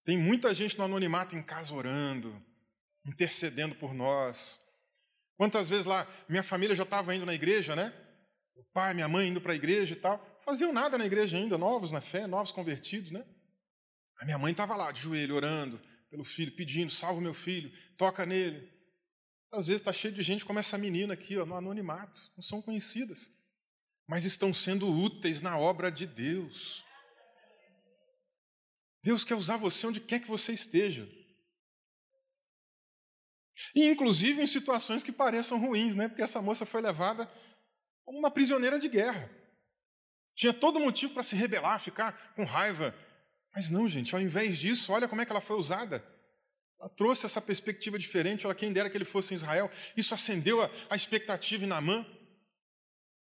Tem 0.03 0.17
muita 0.17 0.53
gente 0.53 0.77
no 0.77 0.85
anonimato 0.85 1.35
em 1.35 1.43
casa 1.43 1.73
orando, 1.73 2.41
intercedendo 3.05 3.75
por 3.75 3.93
nós. 3.93 4.59
Quantas 5.37 5.69
vezes 5.69 5.85
lá, 5.85 6.07
minha 6.27 6.43
família 6.43 6.75
já 6.75 6.83
estava 6.83 7.15
indo 7.15 7.25
na 7.25 7.33
igreja, 7.33 7.75
né? 7.75 7.93
O 8.55 8.63
pai, 8.73 8.93
minha 8.93 9.07
mãe 9.07 9.29
indo 9.29 9.39
para 9.39 9.53
a 9.53 9.55
igreja 9.55 9.93
e 9.93 9.95
tal. 9.95 10.19
Faziam 10.43 10.73
nada 10.73 10.97
na 10.97 11.05
igreja 11.05 11.37
ainda, 11.37 11.57
novos 11.57 11.91
na 11.91 12.01
fé, 12.01 12.25
novos 12.25 12.51
convertidos, 12.51 13.11
né? 13.11 13.23
A 14.19 14.25
minha 14.25 14.37
mãe 14.37 14.51
estava 14.51 14.75
lá, 14.75 14.91
de 14.91 15.01
joelho, 15.01 15.35
orando 15.35 15.79
pelo 16.09 16.23
filho, 16.23 16.55
pedindo: 16.55 16.91
salva 16.91 17.21
meu 17.21 17.33
filho, 17.33 17.71
toca 17.95 18.25
nele. 18.25 18.67
Às 19.51 19.67
vezes 19.67 19.81
está 19.81 19.93
cheio 19.93 20.13
de 20.13 20.23
gente 20.23 20.43
como 20.43 20.59
essa 20.59 20.77
menina 20.77 21.13
aqui, 21.13 21.37
ó, 21.37 21.45
no 21.45 21.55
anonimato, 21.55 22.31
não 22.35 22.43
são 22.43 22.61
conhecidas, 22.61 23.31
mas 24.07 24.25
estão 24.25 24.53
sendo 24.53 24.89
úteis 24.89 25.39
na 25.39 25.57
obra 25.57 25.89
de 25.91 26.05
Deus. 26.05 26.83
Deus 29.03 29.23
quer 29.23 29.35
usar 29.35 29.57
você 29.57 29.87
onde 29.87 30.01
quer 30.01 30.19
que 30.19 30.27
você 30.27 30.51
esteja. 30.51 31.07
E 33.77 33.85
inclusive 33.85 34.41
em 34.41 34.47
situações 34.47 35.03
que 35.03 35.11
pareçam 35.11 35.59
ruins, 35.59 35.93
né? 35.93 36.07
Porque 36.07 36.23
essa 36.23 36.41
moça 36.41 36.65
foi 36.65 36.81
levada 36.81 37.31
como 38.03 38.17
uma 38.17 38.31
prisioneira 38.31 38.79
de 38.79 38.89
guerra. 38.89 39.29
Tinha 40.33 40.51
todo 40.51 40.79
motivo 40.79 41.13
para 41.13 41.21
se 41.21 41.35
rebelar, 41.35 41.79
ficar 41.79 42.33
com 42.35 42.43
raiva. 42.43 42.95
Mas 43.53 43.69
não, 43.69 43.87
gente, 43.87 44.15
ao 44.15 44.19
invés 44.19 44.57
disso, 44.57 44.91
olha 44.91 45.07
como 45.07 45.21
é 45.21 45.25
que 45.27 45.31
ela 45.31 45.39
foi 45.39 45.57
usada. 45.57 46.03
Ela 46.79 46.89
trouxe 46.89 47.27
essa 47.27 47.39
perspectiva 47.39 47.99
diferente, 47.99 48.47
olha, 48.47 48.55
quem 48.55 48.73
dera 48.73 48.89
que 48.89 48.97
ele 48.97 49.05
fosse 49.05 49.35
em 49.35 49.37
Israel. 49.37 49.69
Isso 49.95 50.11
acendeu 50.11 50.59
a, 50.59 50.67
a 50.89 50.95
expectativa 50.95 51.63
em 51.63 51.67
Naamã. 51.67 52.03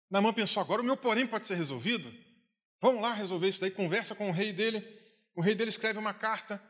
Naamã 0.08 0.32
pensou, 0.32 0.60
agora 0.60 0.82
o 0.82 0.84
meu 0.84 0.96
porém 0.96 1.26
pode 1.26 1.48
ser 1.48 1.56
resolvido. 1.56 2.14
Vamos 2.80 3.02
lá 3.02 3.12
resolver 3.12 3.48
isso 3.48 3.60
daí, 3.60 3.72
conversa 3.72 4.14
com 4.14 4.28
o 4.28 4.32
rei 4.32 4.52
dele. 4.52 4.86
O 5.34 5.42
rei 5.42 5.56
dele 5.56 5.70
escreve 5.70 5.98
uma 5.98 6.14
carta. 6.14 6.62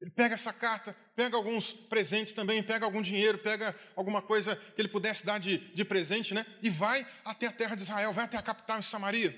Ele 0.00 0.10
pega 0.10 0.34
essa 0.34 0.52
carta, 0.52 0.94
pega 1.14 1.36
alguns 1.36 1.72
presentes 1.72 2.34
também, 2.34 2.62
pega 2.62 2.84
algum 2.84 3.00
dinheiro, 3.00 3.38
pega 3.38 3.74
alguma 3.94 4.20
coisa 4.20 4.54
que 4.54 4.80
ele 4.80 4.88
pudesse 4.88 5.24
dar 5.24 5.38
de, 5.38 5.58
de 5.74 5.84
presente, 5.84 6.34
né? 6.34 6.44
E 6.62 6.68
vai 6.68 7.06
até 7.24 7.46
a 7.46 7.52
terra 7.52 7.74
de 7.74 7.82
Israel, 7.82 8.12
vai 8.12 8.24
até 8.24 8.36
a 8.36 8.42
capital 8.42 8.78
em 8.78 8.82
Samaria. 8.82 9.34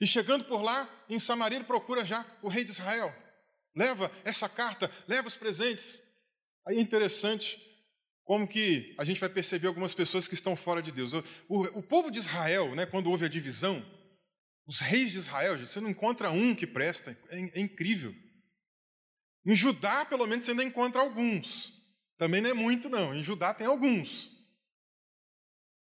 E 0.00 0.06
chegando 0.06 0.44
por 0.44 0.62
lá, 0.62 0.88
em 1.10 1.18
Samaria, 1.18 1.58
ele 1.58 1.64
procura 1.64 2.04
já 2.04 2.24
o 2.42 2.48
rei 2.48 2.64
de 2.64 2.70
Israel. 2.70 3.14
Leva 3.76 4.10
essa 4.24 4.48
carta, 4.48 4.90
leva 5.06 5.28
os 5.28 5.36
presentes. 5.36 6.00
Aí 6.66 6.78
é 6.78 6.80
interessante 6.80 7.58
como 8.24 8.48
que 8.48 8.94
a 8.96 9.04
gente 9.04 9.20
vai 9.20 9.28
perceber 9.28 9.66
algumas 9.66 9.92
pessoas 9.92 10.26
que 10.26 10.34
estão 10.34 10.56
fora 10.56 10.80
de 10.80 10.90
Deus. 10.90 11.12
O, 11.12 11.22
o, 11.48 11.82
povo 11.82 12.10
de 12.10 12.18
Israel, 12.18 12.74
né, 12.74 12.86
quando 12.86 13.10
houve 13.10 13.26
a 13.26 13.28
divisão, 13.28 13.84
os 14.66 14.80
reis 14.80 15.12
de 15.12 15.18
Israel, 15.18 15.58
você 15.58 15.80
não 15.80 15.90
encontra 15.90 16.30
um 16.30 16.54
que 16.54 16.66
presta, 16.66 17.18
é, 17.28 17.58
é 17.58 17.60
incrível. 17.60 18.14
Em 19.46 19.54
Judá, 19.54 20.04
pelo 20.04 20.26
menos, 20.26 20.44
você 20.44 20.50
ainda 20.50 20.64
encontra 20.64 21.00
alguns. 21.00 21.72
Também 22.18 22.40
não 22.40 22.50
é 22.50 22.54
muito, 22.54 22.88
não. 22.88 23.14
Em 23.14 23.24
Judá 23.24 23.54
tem 23.54 23.66
alguns. 23.66 24.30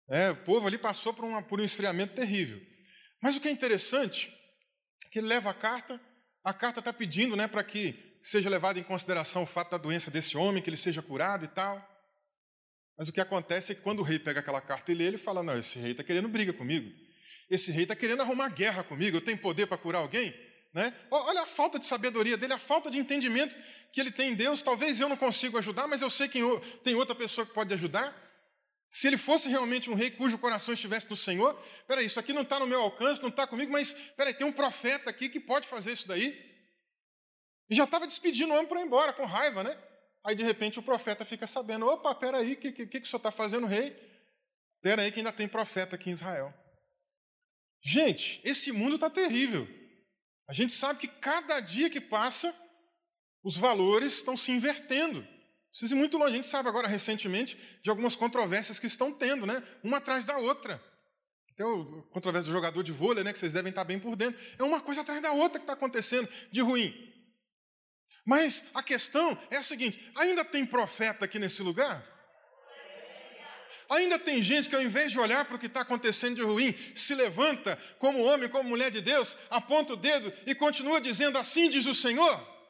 É, 0.10 0.32
o 0.32 0.36
povo 0.38 0.68
ali 0.68 0.78
passou 0.78 1.14
por, 1.14 1.26
uma, 1.26 1.42
por 1.42 1.60
um 1.60 1.64
esfriamento 1.64 2.16
terrível. 2.16 2.62
Mas 3.22 3.36
o 3.36 3.42
que 3.42 3.48
é 3.48 3.52
interessante 3.52 4.34
é 5.06 5.10
que 5.10 5.20
ele 5.20 5.28
leva 5.28 5.50
a 5.50 5.54
carta, 5.54 6.00
a 6.44 6.54
carta 6.54 6.80
está 6.80 6.92
pedindo 6.92 7.36
né, 7.36 7.48
para 7.48 7.64
que 7.64 8.18
seja 8.24 8.50
levado 8.50 8.78
em 8.78 8.84
consideração 8.84 9.44
o 9.44 9.46
fato 9.48 9.72
da 9.72 9.78
doença 9.78 10.10
desse 10.10 10.38
homem, 10.38 10.62
que 10.62 10.70
ele 10.70 10.78
seja 10.78 11.02
curado 11.02 11.46
e 11.46 11.48
tal. 11.48 11.88
Mas 12.98 13.08
o 13.08 13.12
que 13.12 13.22
acontece 13.22 13.72
é 13.72 13.76
que 13.76 13.82
quando 13.82 14.00
o 14.00 14.04
rei 14.04 14.20
pega 14.20 14.40
aquela 14.40 14.62
carta 14.62 14.92
e 14.92 14.96
lê, 14.96 15.06
ele 15.06 15.18
fala: 15.18 15.42
Não, 15.42 15.58
esse 15.58 15.80
rei 15.80 15.92
está 15.92 16.04
querendo 16.04 16.28
briga 16.28 16.54
comigo. 16.54 16.92
Esse 17.50 17.72
rei 17.72 17.84
está 17.84 17.96
querendo 17.96 18.22
arrumar 18.22 18.50
guerra 18.50 18.84
comigo. 18.84 19.18
Eu 19.18 19.22
tenho 19.22 19.38
poder 19.38 19.68
para 19.68 19.78
curar 19.78 20.00
alguém? 20.00 20.34
Né? 20.74 20.94
Olha 21.10 21.42
a 21.42 21.48
falta 21.48 21.78
de 21.78 21.86
sabedoria 21.86 22.38
dele, 22.38 22.54
a 22.54 22.58
falta 22.58 22.90
de 22.90 22.98
entendimento 22.98 23.58
que 23.92 24.00
ele 24.00 24.12
tem 24.12 24.32
em 24.32 24.36
Deus. 24.36 24.62
Talvez 24.62 25.00
eu 25.00 25.10
não 25.10 25.18
consiga 25.18 25.60
ajudar, 25.60 25.88
mas 25.88 26.02
eu 26.02 26.10
sei 26.10 26.30
que 26.30 26.40
tem 26.84 26.96
outra 26.96 27.14
pessoa 27.14 27.46
que 27.46 27.54
pode 27.54 27.74
ajudar. 27.74 28.16
Se 28.88 29.08
ele 29.08 29.18
fosse 29.18 29.48
realmente 29.48 29.90
um 29.90 29.94
rei 29.94 30.12
cujo 30.12 30.38
coração 30.38 30.74
estivesse 30.74 31.10
no 31.10 31.16
Senhor, 31.16 31.58
peraí, 31.88 32.06
isso 32.06 32.20
aqui 32.20 32.34
não 32.34 32.42
está 32.42 32.60
no 32.60 32.68
meu 32.68 32.82
alcance, 32.82 33.22
não 33.22 33.30
está 33.30 33.48
comigo, 33.48 33.72
mas 33.72 33.94
peraí, 34.18 34.34
tem 34.34 34.46
um 34.46 34.52
profeta 34.52 35.10
aqui 35.10 35.30
que 35.30 35.40
pode 35.40 35.68
fazer 35.68 35.94
isso 35.94 36.08
daí. 36.08 36.52
E 37.70 37.76
já 37.76 37.86
estava 37.86 38.06
despedindo 38.06 38.54
o 38.54 38.56
homem 38.56 38.68
para 38.68 38.82
ir 38.82 38.86
embora, 38.86 39.14
com 39.14 39.26
raiva, 39.26 39.64
né? 39.64 39.78
Aí 40.24 40.36
de 40.36 40.44
repente 40.44 40.78
o 40.78 40.84
profeta 40.84 41.24
fica 41.24 41.48
sabendo: 41.48 41.88
opa, 41.88 42.14
peraí, 42.14 42.54
o 42.54 42.58
que, 42.58 42.72
que, 42.72 42.86
que 42.86 43.00
o 43.00 43.06
senhor 43.06 43.18
está 43.18 43.32
fazendo, 43.32 43.66
rei? 43.66 43.96
Peraí, 44.82 45.12
que 45.12 45.20
ainda 45.20 45.32
tem 45.32 45.48
profeta 45.48 45.96
aqui 45.96 46.10
em 46.10 46.14
Israel. 46.14 46.54
Gente, 47.82 48.42
esse 48.44 48.72
mundo 48.72 48.96
está 48.96 49.10
terrível. 49.10 49.68
A 50.52 50.54
gente 50.54 50.74
sabe 50.74 51.00
que 51.00 51.08
cada 51.08 51.62
dia 51.62 51.90
que 51.90 52.02
passa, 52.02 52.54
os 53.42 53.56
valores 53.56 54.16
estão 54.16 54.36
se 54.36 54.52
invertendo. 54.52 55.26
Precisa 55.70 55.96
ir 55.96 55.98
muito 55.98 56.18
longe. 56.18 56.34
A 56.34 56.36
gente 56.36 56.48
sabe 56.48 56.68
agora, 56.68 56.90
recentemente, 56.90 57.58
de 57.82 57.90
algumas 57.90 58.18
controvérsias 58.18 58.78
que 58.78 58.86
estão 58.86 59.14
tendo, 59.14 59.48
né? 59.48 59.64
Uma 59.82 60.00
atrás 60.00 60.26
da 60.26 60.38
outra. 60.40 60.84
Tem 61.56 61.66
o 61.66 62.04
controvérsia 62.12 62.52
do 62.52 62.54
jogador 62.54 62.84
de 62.84 62.92
vôlei, 62.92 63.24
né? 63.24 63.32
Que 63.32 63.40
vocês 63.40 63.54
devem 63.54 63.70
estar 63.70 63.86
bem 63.86 63.98
por 63.98 64.18
dentro. 64.18 64.42
É 64.60 64.64
uma 64.64 64.82
coisa 64.82 65.00
atrás 65.00 65.22
da 65.22 65.32
outra 65.32 65.58
que 65.58 65.64
está 65.64 65.72
acontecendo 65.72 66.28
de 66.52 66.60
ruim. 66.60 66.94
Mas 68.26 68.66
a 68.74 68.84
questão 68.84 69.38
é 69.50 69.56
a 69.56 69.64
seguinte: 69.64 70.12
ainda 70.18 70.44
tem 70.44 70.66
profeta 70.66 71.24
aqui 71.24 71.40
nesse 71.40 71.64
lugar? 71.64 72.06
Ainda 73.90 74.18
tem 74.18 74.42
gente 74.42 74.70
que, 74.70 74.76
ao 74.76 74.82
invés 74.82 75.12
de 75.12 75.20
olhar 75.20 75.46
para 75.46 75.56
o 75.56 75.60
que 75.60 75.66
está 75.66 75.82
acontecendo 75.82 76.36
de 76.36 76.42
ruim, 76.42 76.74
se 76.96 77.14
levanta 77.16 77.78
como 78.00 78.24
homem, 78.24 78.50
como 78.50 78.70
mulher 78.70 78.92
de 78.92 79.02
Deus, 79.02 79.36
aponta 79.50 79.94
o 79.94 79.98
dedo 79.98 80.32
e 80.46 80.56
continua 80.56 81.02
dizendo: 81.02 81.38
Assim 81.38 81.70
diz 81.70 81.86
o 81.86 81.96
Senhor. 81.96 82.62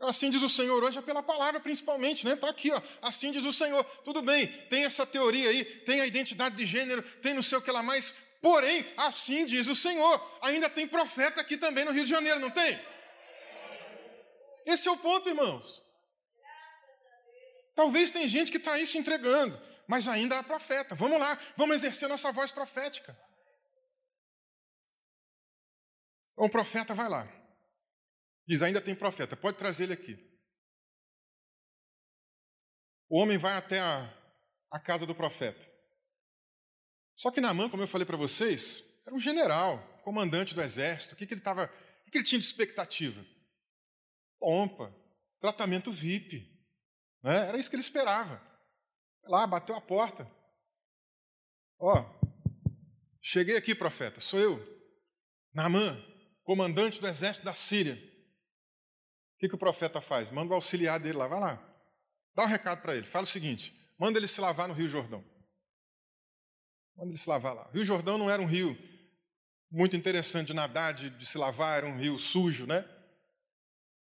Assim 0.00 0.30
diz 0.30 0.42
o 0.42 0.48
Senhor 0.48 0.82
hoje 0.82 0.96
é 0.96 1.02
pela 1.02 1.22
palavra, 1.22 1.60
principalmente, 1.60 2.24
né? 2.24 2.32
Está 2.32 2.48
aqui, 2.48 2.72
ó. 2.72 2.80
Assim 3.02 3.30
diz 3.30 3.44
o 3.44 3.52
Senhor. 3.52 3.84
Tudo 4.02 4.22
bem, 4.22 4.46
tem 4.70 4.84
essa 4.84 5.04
teoria 5.04 5.50
aí, 5.50 5.62
tem 5.64 6.00
a 6.00 6.06
identidade 6.06 6.56
de 6.56 6.64
gênero, 6.64 7.02
tem 7.20 7.34
não 7.34 7.42
sei 7.42 7.58
o 7.58 7.62
que 7.62 7.70
lá 7.70 7.82
mais. 7.82 8.14
Porém, 8.40 8.86
assim 8.96 9.44
diz 9.44 9.66
o 9.66 9.76
Senhor. 9.76 10.38
Ainda 10.40 10.70
tem 10.70 10.86
profeta 10.86 11.42
aqui 11.42 11.58
também 11.58 11.84
no 11.84 11.90
Rio 11.90 12.04
de 12.04 12.10
Janeiro, 12.10 12.40
não 12.40 12.48
tem? 12.48 12.80
Esse 14.64 14.88
é 14.88 14.90
o 14.90 14.96
ponto, 14.96 15.28
irmãos. 15.28 15.82
Talvez 17.80 18.10
tem 18.10 18.28
gente 18.28 18.50
que 18.50 18.58
está 18.58 18.74
aí 18.74 18.86
se 18.86 18.98
entregando, 18.98 19.58
mas 19.88 20.06
ainda 20.06 20.38
há 20.38 20.42
profeta. 20.42 20.94
Vamos 20.94 21.18
lá, 21.18 21.34
vamos 21.56 21.76
exercer 21.76 22.10
nossa 22.10 22.30
voz 22.30 22.50
profética. 22.50 23.18
Então, 26.32 26.44
o 26.44 26.50
profeta 26.50 26.94
vai 26.94 27.08
lá. 27.08 27.26
Diz: 28.46 28.60
ainda 28.60 28.82
tem 28.82 28.94
profeta, 28.94 29.34
pode 29.34 29.56
trazer 29.56 29.84
ele 29.84 29.94
aqui. 29.94 30.14
O 33.08 33.18
homem 33.18 33.38
vai 33.38 33.56
até 33.56 33.80
a, 33.80 34.12
a 34.70 34.78
casa 34.78 35.06
do 35.06 35.14
profeta. 35.14 35.66
Só 37.16 37.30
que 37.30 37.40
Naamã, 37.40 37.70
como 37.70 37.82
eu 37.82 37.88
falei 37.88 38.04
para 38.04 38.18
vocês, 38.18 38.84
era 39.06 39.14
um 39.14 39.20
general, 39.20 39.82
comandante 40.04 40.54
do 40.54 40.60
exército. 40.60 41.14
O 41.14 41.16
que, 41.16 41.26
que 41.26 41.32
ele 41.32 41.40
estava. 41.40 41.64
O 42.06 42.10
que 42.10 42.18
ele 42.18 42.24
tinha 42.24 42.38
de 42.38 42.44
expectativa? 42.44 43.24
pompa, 44.38 44.94
tratamento 45.40 45.90
VIP. 45.90 46.59
Né? 47.22 47.48
Era 47.48 47.58
isso 47.58 47.68
que 47.68 47.76
ele 47.76 47.82
esperava. 47.82 48.40
Lá, 49.24 49.46
bateu 49.46 49.74
a 49.74 49.80
porta. 49.80 50.30
Ó, 51.78 52.04
cheguei 53.22 53.56
aqui, 53.56 53.74
profeta, 53.74 54.20
sou 54.20 54.38
eu, 54.38 54.60
Naamã, 55.54 55.98
comandante 56.44 57.00
do 57.00 57.06
exército 57.06 57.44
da 57.44 57.54
Síria. 57.54 57.94
O 57.94 59.38
que, 59.38 59.48
que 59.48 59.54
o 59.54 59.58
profeta 59.58 60.00
faz? 60.00 60.30
Manda 60.30 60.52
o 60.52 60.54
auxiliar 60.54 61.00
dele 61.00 61.16
lá, 61.16 61.26
vai 61.26 61.40
lá. 61.40 61.70
Dá 62.34 62.44
um 62.44 62.48
recado 62.48 62.82
para 62.82 62.94
ele, 62.94 63.06
fala 63.06 63.24
o 63.24 63.26
seguinte: 63.26 63.74
manda 63.98 64.18
ele 64.18 64.28
se 64.28 64.40
lavar 64.40 64.68
no 64.68 64.74
Rio 64.74 64.88
Jordão. 64.88 65.24
Manda 66.94 67.10
ele 67.10 67.18
se 67.18 67.28
lavar 67.28 67.54
lá. 67.54 67.66
O 67.68 67.72
Rio 67.72 67.84
Jordão 67.84 68.18
não 68.18 68.30
era 68.30 68.42
um 68.42 68.46
rio 68.46 68.76
muito 69.70 69.96
interessante 69.96 70.48
de 70.48 70.54
nadar, 70.54 70.92
de, 70.92 71.08
de 71.10 71.24
se 71.24 71.38
lavar, 71.38 71.78
era 71.78 71.86
um 71.86 71.96
rio 71.96 72.18
sujo, 72.18 72.66
né? 72.66 72.84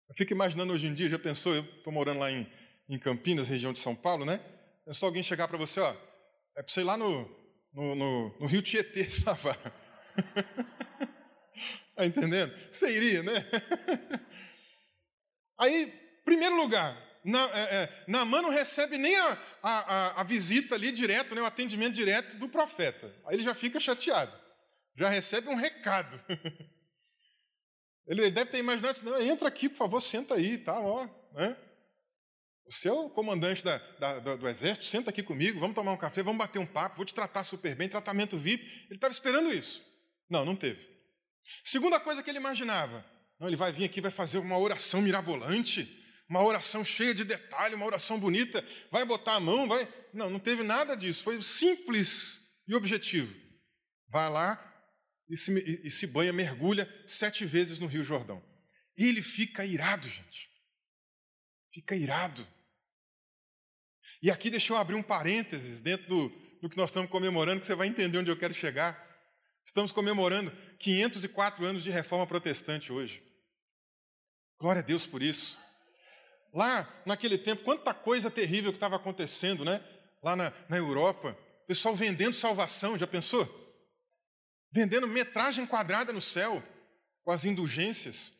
Eu 0.09 0.15
fico 0.15 0.33
imaginando 0.33 0.73
hoje 0.73 0.87
em 0.87 0.93
dia, 0.93 1.07
já 1.07 1.19
pensou, 1.19 1.55
eu 1.55 1.61
estou 1.61 1.93
morando 1.93 2.19
lá 2.19 2.31
em, 2.31 2.51
em 2.89 2.97
Campinas, 2.97 3.47
região 3.47 3.71
de 3.71 3.79
São 3.79 3.95
Paulo, 3.95 4.25
né? 4.25 4.39
Pensou 4.83 5.07
alguém 5.07 5.21
chegar 5.21 5.47
para 5.47 5.57
você, 5.57 5.79
ó, 5.79 5.93
é 6.55 6.63
para 6.63 6.73
você 6.73 6.81
ir 6.81 6.85
lá 6.85 6.97
no, 6.97 7.29
no, 7.71 7.95
no, 7.95 8.39
no 8.39 8.47
Rio 8.47 8.63
Tietê 8.63 9.07
se 9.09 9.23
lavar. 9.23 9.57
Está 11.91 12.03
entendendo? 12.07 12.51
Você 12.71 12.89
iria, 12.89 13.21
né? 13.21 13.45
Aí, 15.59 15.93
primeiro 16.25 16.55
lugar, 16.55 16.97
na, 17.23 17.43
é, 17.53 17.83
é, 17.83 17.89
não 18.07 18.49
recebe 18.49 18.97
nem 18.97 19.15
a, 19.15 19.37
a, 19.61 20.21
a, 20.21 20.23
visita 20.23 20.75
ali 20.75 20.91
direto, 20.91 21.35
né, 21.35 21.41
o 21.41 21.45
atendimento 21.45 21.93
direto 21.93 22.37
do 22.37 22.47
profeta. 22.47 23.13
Aí 23.25 23.35
ele 23.35 23.43
já 23.43 23.53
fica 23.53 23.79
chateado. 23.79 24.35
Já 24.95 25.09
recebe 25.09 25.47
um 25.47 25.55
recado. 25.55 26.19
Ele 28.07 28.31
deve 28.31 28.49
ter 28.49 28.57
imaginado, 28.57 29.03
não, 29.03 29.21
entra 29.21 29.47
aqui, 29.47 29.69
por 29.69 29.77
favor, 29.77 30.01
senta 30.01 30.33
aí, 30.33 30.57
tá, 30.57 30.79
ó, 30.79 31.07
né? 31.33 31.55
O 32.91 33.09
comandante 33.09 33.63
da, 33.63 33.77
da, 33.99 34.19
do, 34.19 34.37
do, 34.37 34.47
exército, 34.47 34.85
senta 34.85 35.09
aqui 35.09 35.23
comigo, 35.23 35.59
vamos 35.59 35.73
tomar 35.73 35.91
um 35.91 35.97
café, 35.97 36.21
vamos 36.21 36.37
bater 36.37 36.59
um 36.59 36.65
papo, 36.65 36.97
vou 36.97 37.05
te 37.05 37.13
tratar 37.13 37.43
super 37.43 37.75
bem, 37.75 37.89
tratamento 37.89 38.37
VIP. 38.37 38.63
Ele 38.85 38.95
estava 38.95 39.11
esperando 39.11 39.51
isso. 39.51 39.81
Não, 40.29 40.45
não 40.45 40.55
teve. 40.55 40.87
Segunda 41.63 41.99
coisa 41.99 42.21
que 42.21 42.29
ele 42.29 42.37
imaginava, 42.37 43.03
não, 43.39 43.47
ele 43.47 43.55
vai 43.55 43.71
vir 43.71 43.85
aqui, 43.85 43.99
vai 43.99 44.11
fazer 44.11 44.37
uma 44.37 44.57
oração 44.57 45.01
mirabolante, 45.01 45.97
uma 46.29 46.43
oração 46.43 46.85
cheia 46.85 47.13
de 47.13 47.23
detalhe, 47.23 47.73
uma 47.73 47.87
oração 47.87 48.19
bonita, 48.19 48.63
vai 48.91 49.03
botar 49.03 49.35
a 49.35 49.39
mão, 49.39 49.67
vai. 49.67 49.87
Não, 50.13 50.29
não 50.29 50.39
teve 50.39 50.61
nada 50.61 50.95
disso, 50.95 51.23
foi 51.23 51.41
simples 51.41 52.39
e 52.67 52.75
objetivo. 52.75 53.33
Vai 54.09 54.29
lá, 54.29 54.69
e 55.27 55.37
se, 55.37 55.51
e 55.83 55.89
se 55.89 56.07
banha, 56.07 56.33
mergulha 56.33 56.87
sete 57.07 57.45
vezes 57.45 57.79
no 57.79 57.87
Rio 57.87 58.03
Jordão. 58.03 58.43
E 58.97 59.05
ele 59.05 59.21
fica 59.21 59.65
irado, 59.65 60.07
gente. 60.07 60.49
Fica 61.71 61.95
irado. 61.95 62.45
E 64.21 64.29
aqui 64.29 64.49
deixa 64.49 64.73
eu 64.73 64.77
abrir 64.77 64.95
um 64.95 65.03
parênteses 65.03 65.81
dentro 65.81 66.07
do, 66.07 66.29
do 66.61 66.69
que 66.69 66.77
nós 66.77 66.89
estamos 66.89 67.09
comemorando, 67.09 67.61
que 67.61 67.65
você 67.65 67.75
vai 67.75 67.87
entender 67.87 68.17
onde 68.17 68.29
eu 68.29 68.37
quero 68.37 68.53
chegar. 68.53 69.07
Estamos 69.65 69.91
comemorando 69.91 70.51
504 70.79 71.65
anos 71.65 71.83
de 71.83 71.89
reforma 71.89 72.25
protestante 72.25 72.91
hoje. 72.91 73.23
Glória 74.59 74.81
a 74.81 74.85
Deus 74.85 75.07
por 75.07 75.23
isso. 75.23 75.57
Lá, 76.53 76.87
naquele 77.05 77.37
tempo, 77.37 77.63
quanta 77.63 77.93
coisa 77.93 78.29
terrível 78.29 78.71
que 78.71 78.77
estava 78.77 78.95
acontecendo, 78.95 79.63
né? 79.63 79.83
Lá 80.23 80.35
na, 80.35 80.51
na 80.67 80.77
Europa. 80.77 81.37
Pessoal 81.67 81.95
vendendo 81.95 82.33
salvação, 82.33 82.97
já 82.97 83.05
pensou? 83.05 83.59
vendendo 84.71 85.07
metragem 85.07 85.65
quadrada 85.65 86.13
no 86.13 86.21
céu, 86.21 86.63
com 87.23 87.31
as 87.31 87.45
indulgências. 87.45 88.33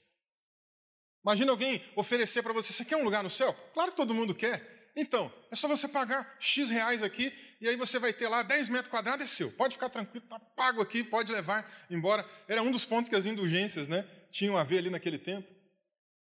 Imagina 1.23 1.51
alguém 1.51 1.83
oferecer 1.95 2.43
para 2.43 2.53
você: 2.53 2.71
você 2.71 2.85
quer 2.85 2.97
um 2.97 3.03
lugar 3.03 3.23
no 3.23 3.29
céu? 3.29 3.53
Claro 3.73 3.91
que 3.91 3.97
todo 3.97 4.13
mundo 4.13 4.33
quer. 4.33 4.78
Então, 4.99 5.31
é 5.49 5.55
só 5.55 5.65
você 5.65 5.87
pagar 5.87 6.35
X 6.41 6.69
reais 6.69 7.01
aqui, 7.01 7.31
e 7.61 7.69
aí 7.69 7.77
você 7.77 7.97
vai 7.97 8.11
ter 8.11 8.27
lá 8.27 8.43
10 8.43 8.67
metros 8.67 8.89
quadrados, 8.89 9.23
é 9.23 9.27
seu. 9.27 9.49
Pode 9.49 9.75
ficar 9.75 9.87
tranquilo, 9.87 10.25
está 10.25 10.37
pago 10.37 10.81
aqui, 10.81 11.05
pode 11.05 11.31
levar 11.31 11.65
embora. 11.89 12.29
Era 12.49 12.61
um 12.61 12.69
dos 12.69 12.83
pontos 12.83 13.09
que 13.09 13.15
as 13.15 13.25
indulgências 13.25 13.87
né, 13.87 14.05
tinham 14.29 14.57
a 14.57 14.63
ver 14.65 14.79
ali 14.79 14.89
naquele 14.89 15.17
tempo. 15.17 15.49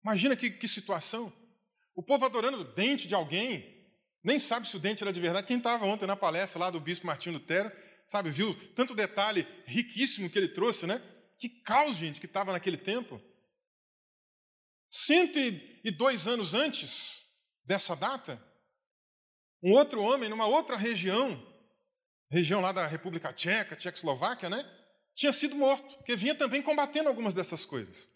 Imagina 0.03 0.35
que, 0.35 0.51
que 0.51 0.67
situação. 0.67 1.33
O 1.95 2.03
povo 2.03 2.25
adorando 2.25 2.59
o 2.59 2.65
dente 2.65 3.07
de 3.07 3.15
alguém, 3.15 3.89
nem 4.25 4.41
sabe 4.41 4.67
se 4.67 4.77
o 4.77 4.81
dente 4.81 5.05
era 5.05 5.13
de 5.13 5.21
verdade. 5.21 5.47
Quem 5.47 5.59
estava 5.59 5.87
ontem 5.87 6.07
na 6.07 6.17
palestra 6.17 6.59
lá 6.59 6.69
do 6.69 6.81
bispo 6.81 7.07
Martinho 7.07 7.35
Lutero, 7.35 7.71
sabe, 8.05 8.31
viu 8.31 8.53
tanto 8.75 8.97
detalhe 8.97 9.47
riquíssimo 9.65 10.29
que 10.29 10.37
ele 10.37 10.49
trouxe, 10.49 10.89
né? 10.89 11.01
Que 11.39 11.49
caos, 11.49 11.99
gente, 11.99 12.19
que 12.19 12.27
estava 12.27 12.51
naquele 12.51 12.77
tempo. 12.77 13.23
102 14.89 16.27
anos 16.27 16.53
antes 16.53 17.23
dessa 17.65 17.95
data, 17.95 18.41
um 19.67 19.73
outro 19.73 20.01
homem, 20.01 20.29
numa 20.29 20.47
outra 20.47 20.77
região, 20.77 21.45
região 22.31 22.61
lá 22.61 22.71
da 22.71 22.87
República 22.87 23.33
Tcheca, 23.33 23.75
Tchecoslováquia, 23.75 24.49
né? 24.49 24.65
Tinha 25.13 25.33
sido 25.33 25.57
morto, 25.57 25.97
porque 25.97 26.15
vinha 26.15 26.37
também 26.37 26.63
combatendo 26.63 27.09
algumas 27.09 27.35
dessas 27.35 27.65
coisas. 27.65 28.07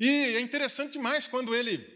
E 0.00 0.08
é 0.08 0.40
interessante 0.40 0.92
demais 0.92 1.28
quando 1.28 1.54
ele 1.54 1.86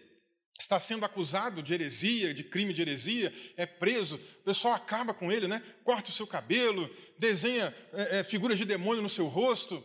está 0.61 0.79
sendo 0.79 1.07
acusado 1.07 1.63
de 1.63 1.73
heresia, 1.73 2.35
de 2.35 2.45
crime 2.45 2.75
de 2.75 2.83
heresia, 2.83 3.33
é 3.57 3.65
preso, 3.65 4.17
o 4.17 4.45
pessoal 4.45 4.75
acaba 4.75 5.15
com 5.15 5.33
ele, 5.33 5.49
né? 5.49 5.63
corta 5.83 6.11
o 6.11 6.13
seu 6.13 6.27
cabelo, 6.27 6.95
desenha 7.19 7.75
é, 7.95 8.19
é, 8.19 8.25
figuras 8.25 8.59
de 8.59 8.67
demônio 8.67 9.03
no 9.03 9.09
seu 9.09 9.27
rosto, 9.27 9.83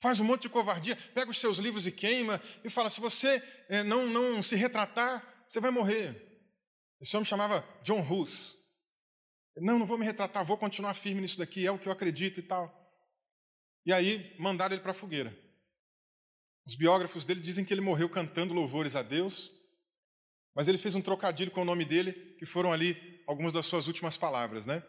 faz 0.00 0.20
um 0.20 0.24
monte 0.24 0.42
de 0.42 0.48
covardia, 0.48 0.96
pega 1.14 1.30
os 1.30 1.38
seus 1.38 1.58
livros 1.58 1.86
e 1.86 1.92
queima, 1.92 2.40
e 2.64 2.70
fala: 2.70 2.88
se 2.88 2.98
você 2.98 3.42
é, 3.68 3.82
não, 3.82 4.06
não 4.06 4.42
se 4.42 4.56
retratar, 4.56 5.46
você 5.50 5.60
vai 5.60 5.70
morrer. 5.70 6.26
Esse 7.00 7.16
homem 7.16 7.26
chamava 7.26 7.64
John 7.82 8.00
Hus. 8.00 8.56
Não, 9.56 9.78
não 9.78 9.86
vou 9.86 9.98
me 9.98 10.04
retratar, 10.04 10.44
vou 10.44 10.56
continuar 10.56 10.94
firme 10.94 11.20
nisso 11.20 11.38
daqui, 11.38 11.66
é 11.66 11.70
o 11.70 11.78
que 11.78 11.88
eu 11.88 11.92
acredito 11.92 12.40
e 12.40 12.42
tal. 12.42 12.74
E 13.84 13.92
aí 13.92 14.34
mandaram 14.38 14.74
ele 14.74 14.82
para 14.82 14.90
a 14.90 14.94
fogueira. 14.94 15.36
Os 16.66 16.74
biógrafos 16.74 17.24
dele 17.24 17.40
dizem 17.40 17.64
que 17.64 17.72
ele 17.72 17.80
morreu 17.80 18.08
cantando 18.08 18.52
louvores 18.52 18.96
a 18.96 19.02
Deus, 19.02 19.52
mas 20.54 20.68
ele 20.68 20.78
fez 20.78 20.94
um 20.94 21.00
trocadilho 21.00 21.50
com 21.50 21.62
o 21.62 21.64
nome 21.64 21.84
dele, 21.84 22.12
que 22.38 22.44
foram 22.44 22.72
ali 22.72 23.22
algumas 23.26 23.52
das 23.52 23.66
suas 23.66 23.86
últimas 23.86 24.16
palavras, 24.16 24.66
né? 24.66 24.82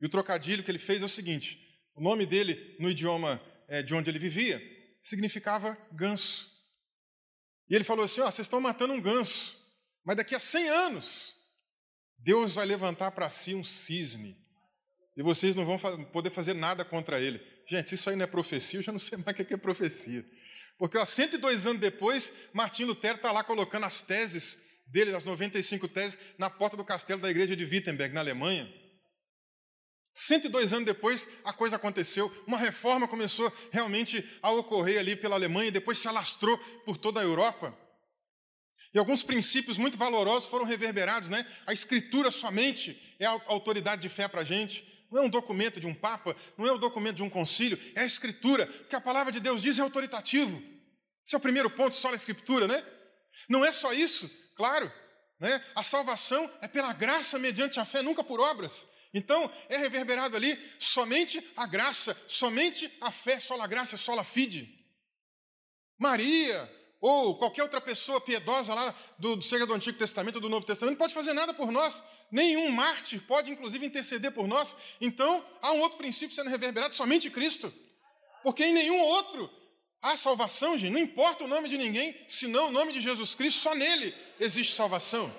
E 0.00 0.06
o 0.06 0.08
trocadilho 0.08 0.64
que 0.64 0.70
ele 0.70 0.78
fez 0.78 1.02
é 1.02 1.04
o 1.04 1.08
seguinte: 1.08 1.60
o 1.94 2.02
nome 2.02 2.26
dele, 2.26 2.76
no 2.80 2.90
idioma 2.90 3.40
é, 3.68 3.82
de 3.82 3.94
onde 3.94 4.10
ele 4.10 4.18
vivia, 4.18 4.60
significava 5.02 5.78
ganso. 5.92 6.50
E 7.68 7.74
ele 7.74 7.84
falou 7.84 8.04
assim: 8.04 8.20
ó, 8.20 8.30
vocês 8.30 8.46
estão 8.46 8.60
matando 8.60 8.92
um 8.92 9.00
ganso, 9.00 9.56
mas 10.04 10.16
daqui 10.16 10.34
a 10.34 10.40
100 10.40 10.68
anos, 10.68 11.34
Deus 12.22 12.54
vai 12.54 12.66
levantar 12.66 13.10
para 13.12 13.28
si 13.28 13.54
um 13.54 13.64
cisne, 13.64 14.36
e 15.16 15.22
vocês 15.22 15.54
não 15.56 15.66
vão 15.66 15.78
poder 16.06 16.30
fazer 16.30 16.54
nada 16.54 16.84
contra 16.84 17.20
ele. 17.20 17.40
Gente, 17.66 17.94
isso 17.94 18.08
aí 18.08 18.16
não 18.16 18.24
é 18.24 18.26
profecia, 18.26 18.78
eu 18.78 18.82
já 18.82 18.92
não 18.92 18.98
sei 18.98 19.18
mais 19.18 19.38
o 19.38 19.44
que 19.44 19.54
é 19.54 19.56
profecia. 19.56 20.24
Porque 20.78 20.96
ó, 20.96 21.04
102 21.04 21.66
anos 21.66 21.80
depois, 21.80 22.32
Martim 22.54 22.84
Lutero 22.84 23.16
está 23.16 23.30
lá 23.30 23.44
colocando 23.44 23.84
as 23.84 24.00
teses 24.00 24.58
dele, 24.86 25.14
as 25.14 25.24
95 25.24 25.86
teses, 25.88 26.18
na 26.38 26.48
porta 26.48 26.76
do 26.76 26.84
castelo 26.84 27.20
da 27.20 27.30
igreja 27.30 27.54
de 27.54 27.64
Wittenberg, 27.64 28.14
na 28.14 28.20
Alemanha. 28.20 28.72
102 30.14 30.72
anos 30.72 30.84
depois, 30.84 31.28
a 31.44 31.52
coisa 31.52 31.76
aconteceu, 31.76 32.32
uma 32.46 32.58
reforma 32.58 33.06
começou 33.06 33.52
realmente 33.70 34.26
a 34.42 34.50
ocorrer 34.50 34.98
ali 34.98 35.14
pela 35.14 35.36
Alemanha 35.36 35.68
e 35.68 35.72
depois 35.72 35.98
se 35.98 36.08
alastrou 36.08 36.58
por 36.84 36.96
toda 36.96 37.20
a 37.20 37.24
Europa. 37.24 37.76
E 38.92 38.98
alguns 38.98 39.22
princípios 39.22 39.78
muito 39.78 39.96
valorosos 39.96 40.48
foram 40.48 40.64
reverberados, 40.64 41.28
né? 41.28 41.46
A 41.66 41.72
escritura 41.72 42.30
somente 42.30 43.00
é 43.18 43.26
a 43.26 43.40
autoridade 43.46 44.02
de 44.02 44.08
fé 44.08 44.26
para 44.26 44.40
a 44.40 44.44
gente. 44.44 44.84
Não 45.10 45.22
é 45.22 45.26
um 45.26 45.28
documento 45.28 45.80
de 45.80 45.86
um 45.86 45.94
papa, 45.94 46.36
não 46.56 46.66
é 46.66 46.72
um 46.72 46.78
documento 46.78 47.16
de 47.16 47.22
um 47.22 47.30
concílio, 47.30 47.78
é 47.94 48.00
a 48.00 48.06
escritura. 48.06 48.64
O 48.64 48.84
que 48.84 48.96
a 48.96 49.00
palavra 49.00 49.32
de 49.32 49.40
Deus 49.40 49.62
diz 49.62 49.78
é 49.78 49.82
autoritativo. 49.82 50.62
Esse 51.24 51.34
é 51.34 51.38
o 51.38 51.40
primeiro 51.40 51.68
ponto, 51.70 51.94
só 51.96 52.10
a 52.10 52.14
escritura, 52.14 52.66
né? 52.66 52.82
Não 53.48 53.64
é 53.64 53.72
só 53.72 53.92
isso, 53.92 54.30
claro. 54.56 54.92
Né? 55.38 55.64
A 55.74 55.82
salvação 55.82 56.50
é 56.60 56.68
pela 56.68 56.92
graça 56.92 57.38
mediante 57.38 57.80
a 57.80 57.84
fé, 57.84 58.02
nunca 58.02 58.22
por 58.22 58.40
obras. 58.40 58.86
Então, 59.12 59.50
é 59.68 59.76
reverberado 59.76 60.36
ali 60.36 60.56
somente 60.78 61.44
a 61.56 61.66
graça, 61.66 62.16
somente 62.28 62.90
a 63.00 63.10
fé, 63.10 63.40
só 63.40 63.60
a 63.60 63.66
graça, 63.66 63.96
só 63.96 64.16
a 64.18 64.22
fide. 64.22 64.68
Maria, 65.98 66.70
ou 67.00 67.36
qualquer 67.38 67.62
outra 67.62 67.80
pessoa 67.80 68.20
piedosa 68.20 68.74
lá, 68.74 68.94
do, 69.18 69.40
seja 69.40 69.66
do 69.66 69.72
Antigo 69.72 69.96
Testamento 69.96 70.36
ou 70.36 70.40
do 70.40 70.48
Novo 70.50 70.66
Testamento, 70.66 70.92
não 70.92 70.98
pode 70.98 71.14
fazer 71.14 71.32
nada 71.32 71.54
por 71.54 71.72
nós. 71.72 72.02
Nenhum 72.30 72.70
mártir 72.70 73.22
pode, 73.26 73.50
inclusive, 73.50 73.86
interceder 73.86 74.30
por 74.32 74.46
nós. 74.46 74.76
Então, 75.00 75.44
há 75.62 75.72
um 75.72 75.80
outro 75.80 75.96
princípio 75.96 76.36
sendo 76.36 76.50
reverberado, 76.50 76.94
somente 76.94 77.30
Cristo. 77.30 77.72
Porque 78.42 78.64
em 78.64 78.72
nenhum 78.72 79.00
outro 79.00 79.50
há 80.02 80.14
salvação, 80.16 80.76
gente. 80.76 80.92
Não 80.92 81.00
importa 81.00 81.44
o 81.44 81.48
nome 81.48 81.68
de 81.68 81.78
ninguém, 81.78 82.14
senão 82.28 82.68
o 82.68 82.72
nome 82.72 82.92
de 82.92 83.00
Jesus 83.00 83.34
Cristo, 83.34 83.60
só 83.60 83.74
nele 83.74 84.14
existe 84.38 84.74
salvação. 84.74 85.32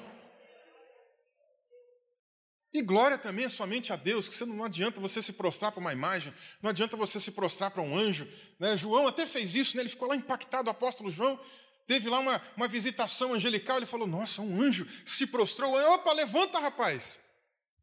E 2.73 2.81
glória 2.81 3.17
também 3.17 3.45
é 3.45 3.49
somente 3.49 3.91
a 3.91 3.97
Deus, 3.97 4.29
que 4.29 4.45
não 4.45 4.63
adianta 4.63 5.01
você 5.01 5.21
se 5.21 5.33
prostrar 5.33 5.73
para 5.73 5.81
uma 5.81 5.91
imagem, 5.91 6.33
não 6.61 6.69
adianta 6.69 6.95
você 6.95 7.19
se 7.19 7.31
prostrar 7.31 7.69
para 7.69 7.81
um 7.81 7.97
anjo. 7.97 8.25
Né? 8.57 8.77
João 8.77 9.07
até 9.07 9.27
fez 9.27 9.55
isso, 9.55 9.75
né? 9.75 9.83
ele 9.83 9.89
ficou 9.89 10.07
lá 10.07 10.15
impactado, 10.15 10.69
o 10.69 10.71
apóstolo 10.71 11.09
João. 11.09 11.37
Teve 11.85 12.09
lá 12.09 12.19
uma, 12.19 12.41
uma 12.55 12.67
visitação 12.69 13.33
angelical, 13.33 13.75
ele 13.75 13.85
falou: 13.85 14.07
Nossa, 14.07 14.41
um 14.41 14.61
anjo 14.61 14.87
se 15.05 15.27
prostrou. 15.27 15.75
Opa, 15.93 16.13
levanta, 16.13 16.59
rapaz. 16.59 17.19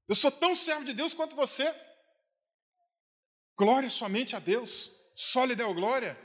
Eu 0.09 0.15
sou 0.15 0.31
tão 0.31 0.57
servo 0.57 0.85
de 0.85 0.95
Deus 0.95 1.13
quanto 1.13 1.37
você. 1.37 1.75
Glória 3.59 3.91
somente 3.91 4.35
a 4.35 4.39
Deus, 4.39 4.91
só 5.15 5.45
lhe 5.45 5.55
deu 5.55 5.75
glória. 5.75 6.19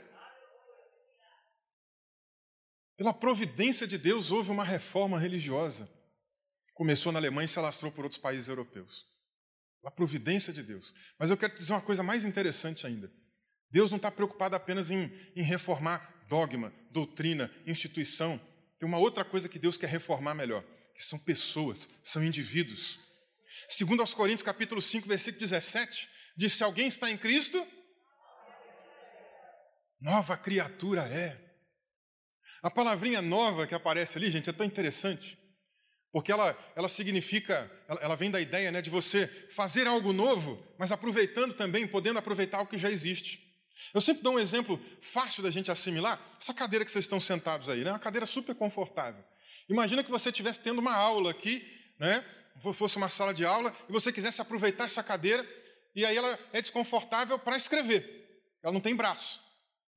Pela 2.96 3.12
providência 3.12 3.86
de 3.86 3.98
Deus, 3.98 4.30
houve 4.30 4.50
uma 4.50 4.64
reforma 4.64 5.18
religiosa. 5.18 5.92
Começou 6.74 7.12
na 7.12 7.18
Alemanha 7.18 7.46
e 7.46 7.48
se 7.48 7.58
alastrou 7.58 7.90
por 7.90 8.04
outros 8.04 8.20
países 8.20 8.48
europeus. 8.48 9.06
A 9.84 9.90
providência 9.90 10.52
de 10.52 10.62
Deus. 10.62 10.94
Mas 11.18 11.30
eu 11.30 11.36
quero 11.36 11.54
dizer 11.54 11.72
uma 11.72 11.80
coisa 11.80 12.02
mais 12.02 12.24
interessante 12.24 12.86
ainda. 12.86 13.10
Deus 13.70 13.90
não 13.90 13.96
está 13.96 14.10
preocupado 14.10 14.56
apenas 14.56 14.90
em, 14.90 15.12
em 15.34 15.42
reformar 15.42 16.24
dogma, 16.28 16.72
doutrina, 16.90 17.50
instituição. 17.66 18.40
Tem 18.78 18.88
uma 18.88 18.98
outra 18.98 19.24
coisa 19.24 19.48
que 19.48 19.58
Deus 19.58 19.76
quer 19.76 19.88
reformar 19.88 20.34
melhor, 20.34 20.64
que 20.94 21.02
são 21.02 21.18
pessoas, 21.18 21.88
são 22.02 22.24
indivíduos. 22.24 22.98
Segundo 23.68 24.00
aos 24.00 24.14
Coríntios, 24.14 24.42
capítulo 24.42 24.82
5, 24.82 25.08
versículo 25.08 25.40
17, 25.40 26.08
diz: 26.36 26.52
se 26.52 26.64
alguém 26.64 26.88
está 26.88 27.10
em 27.10 27.16
Cristo, 27.16 27.64
nova 30.00 30.36
criatura 30.36 31.02
é. 31.02 31.40
A 32.62 32.70
palavrinha 32.70 33.20
nova 33.20 33.66
que 33.66 33.74
aparece 33.74 34.18
ali, 34.18 34.30
gente, 34.30 34.48
é 34.48 34.52
tão 34.52 34.66
interessante. 34.66 35.38
Porque 36.14 36.30
ela, 36.30 36.56
ela 36.76 36.88
significa, 36.88 37.68
ela, 37.88 38.00
ela 38.00 38.14
vem 38.14 38.30
da 38.30 38.40
ideia 38.40 38.70
né, 38.70 38.80
de 38.80 38.88
você 38.88 39.26
fazer 39.50 39.88
algo 39.88 40.12
novo, 40.12 40.64
mas 40.78 40.92
aproveitando 40.92 41.52
também, 41.54 41.88
podendo 41.88 42.20
aproveitar 42.20 42.60
o 42.60 42.66
que 42.68 42.78
já 42.78 42.88
existe. 42.88 43.42
Eu 43.92 44.00
sempre 44.00 44.22
dou 44.22 44.34
um 44.34 44.38
exemplo 44.38 44.80
fácil 45.00 45.42
da 45.42 45.50
gente 45.50 45.72
assimilar. 45.72 46.20
Essa 46.40 46.54
cadeira 46.54 46.84
que 46.84 46.92
vocês 46.92 47.04
estão 47.04 47.20
sentados 47.20 47.68
aí, 47.68 47.82
né? 47.82 47.90
Uma 47.90 47.98
cadeira 47.98 48.26
super 48.26 48.54
confortável. 48.54 49.24
Imagina 49.68 50.04
que 50.04 50.10
você 50.10 50.28
estivesse 50.28 50.60
tendo 50.60 50.78
uma 50.78 50.94
aula 50.94 51.32
aqui, 51.32 51.66
né? 51.98 52.24
Fosse 52.74 52.96
uma 52.96 53.08
sala 53.08 53.34
de 53.34 53.44
aula 53.44 53.72
e 53.88 53.92
você 53.92 54.12
quisesse 54.12 54.40
aproveitar 54.40 54.84
essa 54.84 55.02
cadeira 55.02 55.44
e 55.96 56.06
aí 56.06 56.16
ela 56.16 56.38
é 56.52 56.60
desconfortável 56.60 57.40
para 57.40 57.56
escrever. 57.56 58.54
Ela 58.62 58.72
não 58.72 58.80
tem 58.80 58.94
braço. 58.94 59.40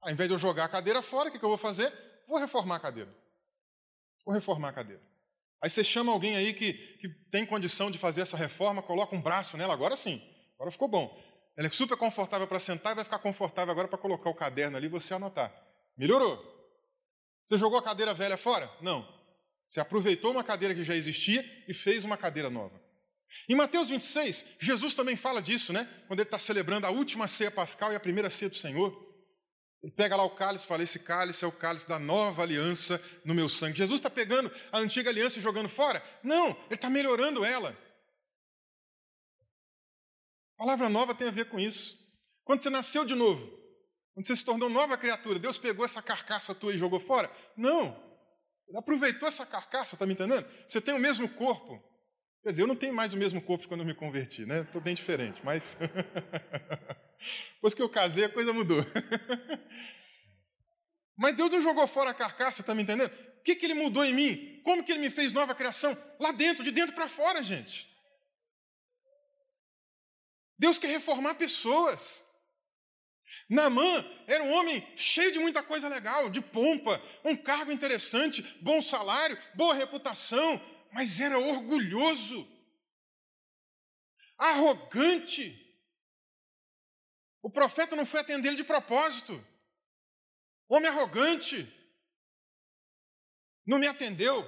Ao 0.01 0.12
invés 0.12 0.27
de 0.27 0.34
eu 0.34 0.39
jogar 0.39 0.65
a 0.65 0.69
cadeira 0.69 1.03
fora, 1.03 1.30
o 1.30 1.32
que 1.32 1.38
eu 1.38 1.49
vou 1.49 1.60
fazer? 1.60 1.93
Vou 2.27 2.39
reformar 2.39 2.77
a 2.77 2.80
cadeira. 2.80 3.15
Vou 4.25 4.34
reformar 4.34 4.69
a 4.69 4.73
cadeira. 4.73 5.08
Aí 5.62 5.70
você 5.70 5.84
chama 5.84 6.12
alguém 6.12 6.36
aí 6.36 6.54
que, 6.54 6.74
que 6.74 7.10
tem 7.32 7.46
condição 7.46 7.89
de 7.89 7.98
fazer 7.98 8.22
essa 8.22 8.38
reforma, 8.38 8.82
coloca 8.82 9.15
um 9.15 9.22
braço 9.22 9.58
nela, 9.58 9.74
agora 9.74 9.98
sim, 9.98 10.22
agora 10.56 10.72
ficou 10.72 10.88
bom. 10.88 11.17
Ela 11.58 11.67
é 11.67 11.72
super 11.72 11.98
confortável 11.98 12.48
para 12.48 12.60
sentar 12.60 12.91
e 12.91 12.96
vai 12.96 13.04
ficar 13.04 13.17
confortável 13.17 13.72
agora 13.72 13.88
para 13.88 13.98
colocar 13.98 14.30
o 14.30 14.36
caderno 14.36 14.78
ali 14.78 14.86
e 14.86 14.89
você 14.89 15.13
anotar. 15.13 15.52
Melhorou. 15.98 16.39
Você 17.43 17.58
jogou 17.58 17.80
a 17.80 17.82
cadeira 17.82 18.13
velha 18.13 18.38
fora? 18.38 18.70
Não. 18.82 19.08
Você 19.70 19.80
aproveitou 19.80 20.32
uma 20.32 20.43
cadeira 20.43 20.76
que 20.76 20.84
já 20.84 20.96
existia 20.96 21.43
e 21.67 21.74
fez 21.74 22.06
uma 22.06 22.15
cadeira 22.15 22.50
nova. 22.50 22.80
Em 23.50 23.56
Mateus 23.56 23.89
26, 23.89 24.46
Jesus 24.60 24.93
também 24.93 25.15
fala 25.15 25.41
disso, 25.41 25.74
né? 25.74 25.88
Quando 26.08 26.20
ele 26.20 26.28
está 26.28 26.38
celebrando 26.38 26.86
a 26.86 26.91
última 26.91 27.28
ceia 27.28 27.52
pascal 27.52 27.91
e 27.91 27.96
a 27.96 28.00
primeira 28.00 28.30
ceia 28.30 28.50
do 28.50 28.56
Senhor. 28.56 29.07
Ele 29.84 29.92
pega 29.92 30.16
lá 30.16 30.24
o 30.24 30.32
cálice 30.32 30.66
e 30.66 30.68
fala: 30.68 30.84
Esse 30.84 31.00
cálice 31.00 31.46
é 31.46 31.48
o 31.48 31.52
cálice 31.52 31.88
da 31.88 32.00
nova 32.00 32.42
aliança 32.42 33.02
no 33.24 33.34
meu 33.34 33.48
sangue. 33.48 33.78
Jesus 33.78 34.00
está 34.00 34.10
pegando 34.10 34.52
a 34.72 34.80
antiga 34.80 35.10
aliança 35.10 35.38
e 35.40 35.42
jogando 35.42 35.70
fora? 35.70 36.04
Não, 36.24 36.50
ele 36.50 36.76
está 36.76 36.90
melhorando 36.90 37.46
ela. 37.46 37.78
A 40.56 40.58
palavra 40.58 40.90
nova 40.90 41.13
tem 41.13 41.28
a 41.28 41.32
ver 41.32 41.46
com 41.46 41.60
isso. 41.60 41.96
Quando 42.44 42.63
você 42.63 42.70
nasceu 42.70 43.06
de 43.06 43.13
novo, 43.13 43.46
quando 44.13 44.26
você 44.26 44.36
se 44.36 44.44
tornou 44.44 44.70
nova 44.70 44.98
criatura, 44.98 45.38
Deus 45.38 45.60
pegou 45.60 45.86
essa 45.86 46.02
carcaça 46.02 46.56
tua 46.56 46.74
e 46.74 46.78
jogou 46.78 47.00
fora? 47.00 47.30
Não. 47.56 48.04
Ele 48.68 48.78
aproveitou 48.78 49.28
essa 49.28 49.46
carcaça, 49.46 49.96
está 49.96 50.06
me 50.06 50.13
entendendo? 50.13 50.46
Você 50.68 50.82
tem 50.82 50.96
o 50.96 51.00
mesmo 51.00 51.30
corpo. 51.30 51.82
Quer 52.43 52.52
dizer, 52.52 52.62
eu 52.63 52.67
não 52.67 52.76
tenho 52.76 52.93
mais 52.93 53.13
o 53.13 53.17
mesmo 53.17 53.41
corpo 53.41 53.63
de 53.63 53.67
quando 53.67 53.82
eu 53.82 53.86
me 53.86 53.93
converti, 53.93 54.45
né? 54.45 54.62
Estou 54.62 54.82
bem 54.82 54.95
diferente, 54.95 55.41
mas. 55.43 55.78
Depois 57.56 57.73
que 57.73 57.82
eu 57.82 57.89
casei, 57.89 58.26
a 58.26 58.30
coisa 58.30 58.54
mudou. 58.54 58.84
Mas 61.17 61.36
Deus 61.36 61.50
não 61.50 61.62
jogou 61.62 61.88
fora 61.88 62.12
a 62.12 62.13
carcaça, 62.13 62.62
está 62.62 62.76
me 62.76 62.84
entendendo? 62.84 63.12
O 63.39 63.43
que, 63.43 63.56
que 63.56 63.65
ele 63.65 63.73
mudou 63.73 64.06
em 64.06 64.13
mim? 64.13 64.62
Como 64.63 64.84
que 64.84 64.91
ele 64.91 65.02
me 65.02 65.10
fez 65.10 65.32
nova 65.32 65.56
criação? 65.56 65.97
Lá 66.19 66.32
dentro, 66.32 66.63
de 66.63 66.69
dentro 66.69 66.93
para 66.93 67.10
fora, 67.10 67.41
gente. 67.41 67.89
Deus 70.60 70.78
quer 70.78 70.88
reformar 70.88 71.36
pessoas. 71.36 72.23
Namã 73.50 74.06
era 74.28 74.43
um 74.43 74.52
homem 74.52 74.86
cheio 74.95 75.32
de 75.32 75.39
muita 75.39 75.62
coisa 75.62 75.89
legal, 75.89 76.30
de 76.30 76.39
pompa, 76.39 77.02
um 77.26 77.36
cargo 77.36 77.71
interessante, 77.71 78.41
bom 78.62 78.82
salário, 78.82 79.38
boa 79.54 79.73
reputação, 79.73 80.62
mas 80.91 81.19
era 81.19 81.38
orgulhoso, 81.38 82.47
arrogante. 84.38 85.63
O 87.41 87.50
profeta 87.50 87.95
não 87.95 88.06
foi 88.06 88.19
atender 88.19 88.50
ele 88.50 88.58
de 88.58 88.63
propósito. 88.63 89.34
Homem 90.67 90.89
arrogante. 90.89 91.65
Não 93.65 93.80
me 93.80 93.88
atendeu. 93.88 94.45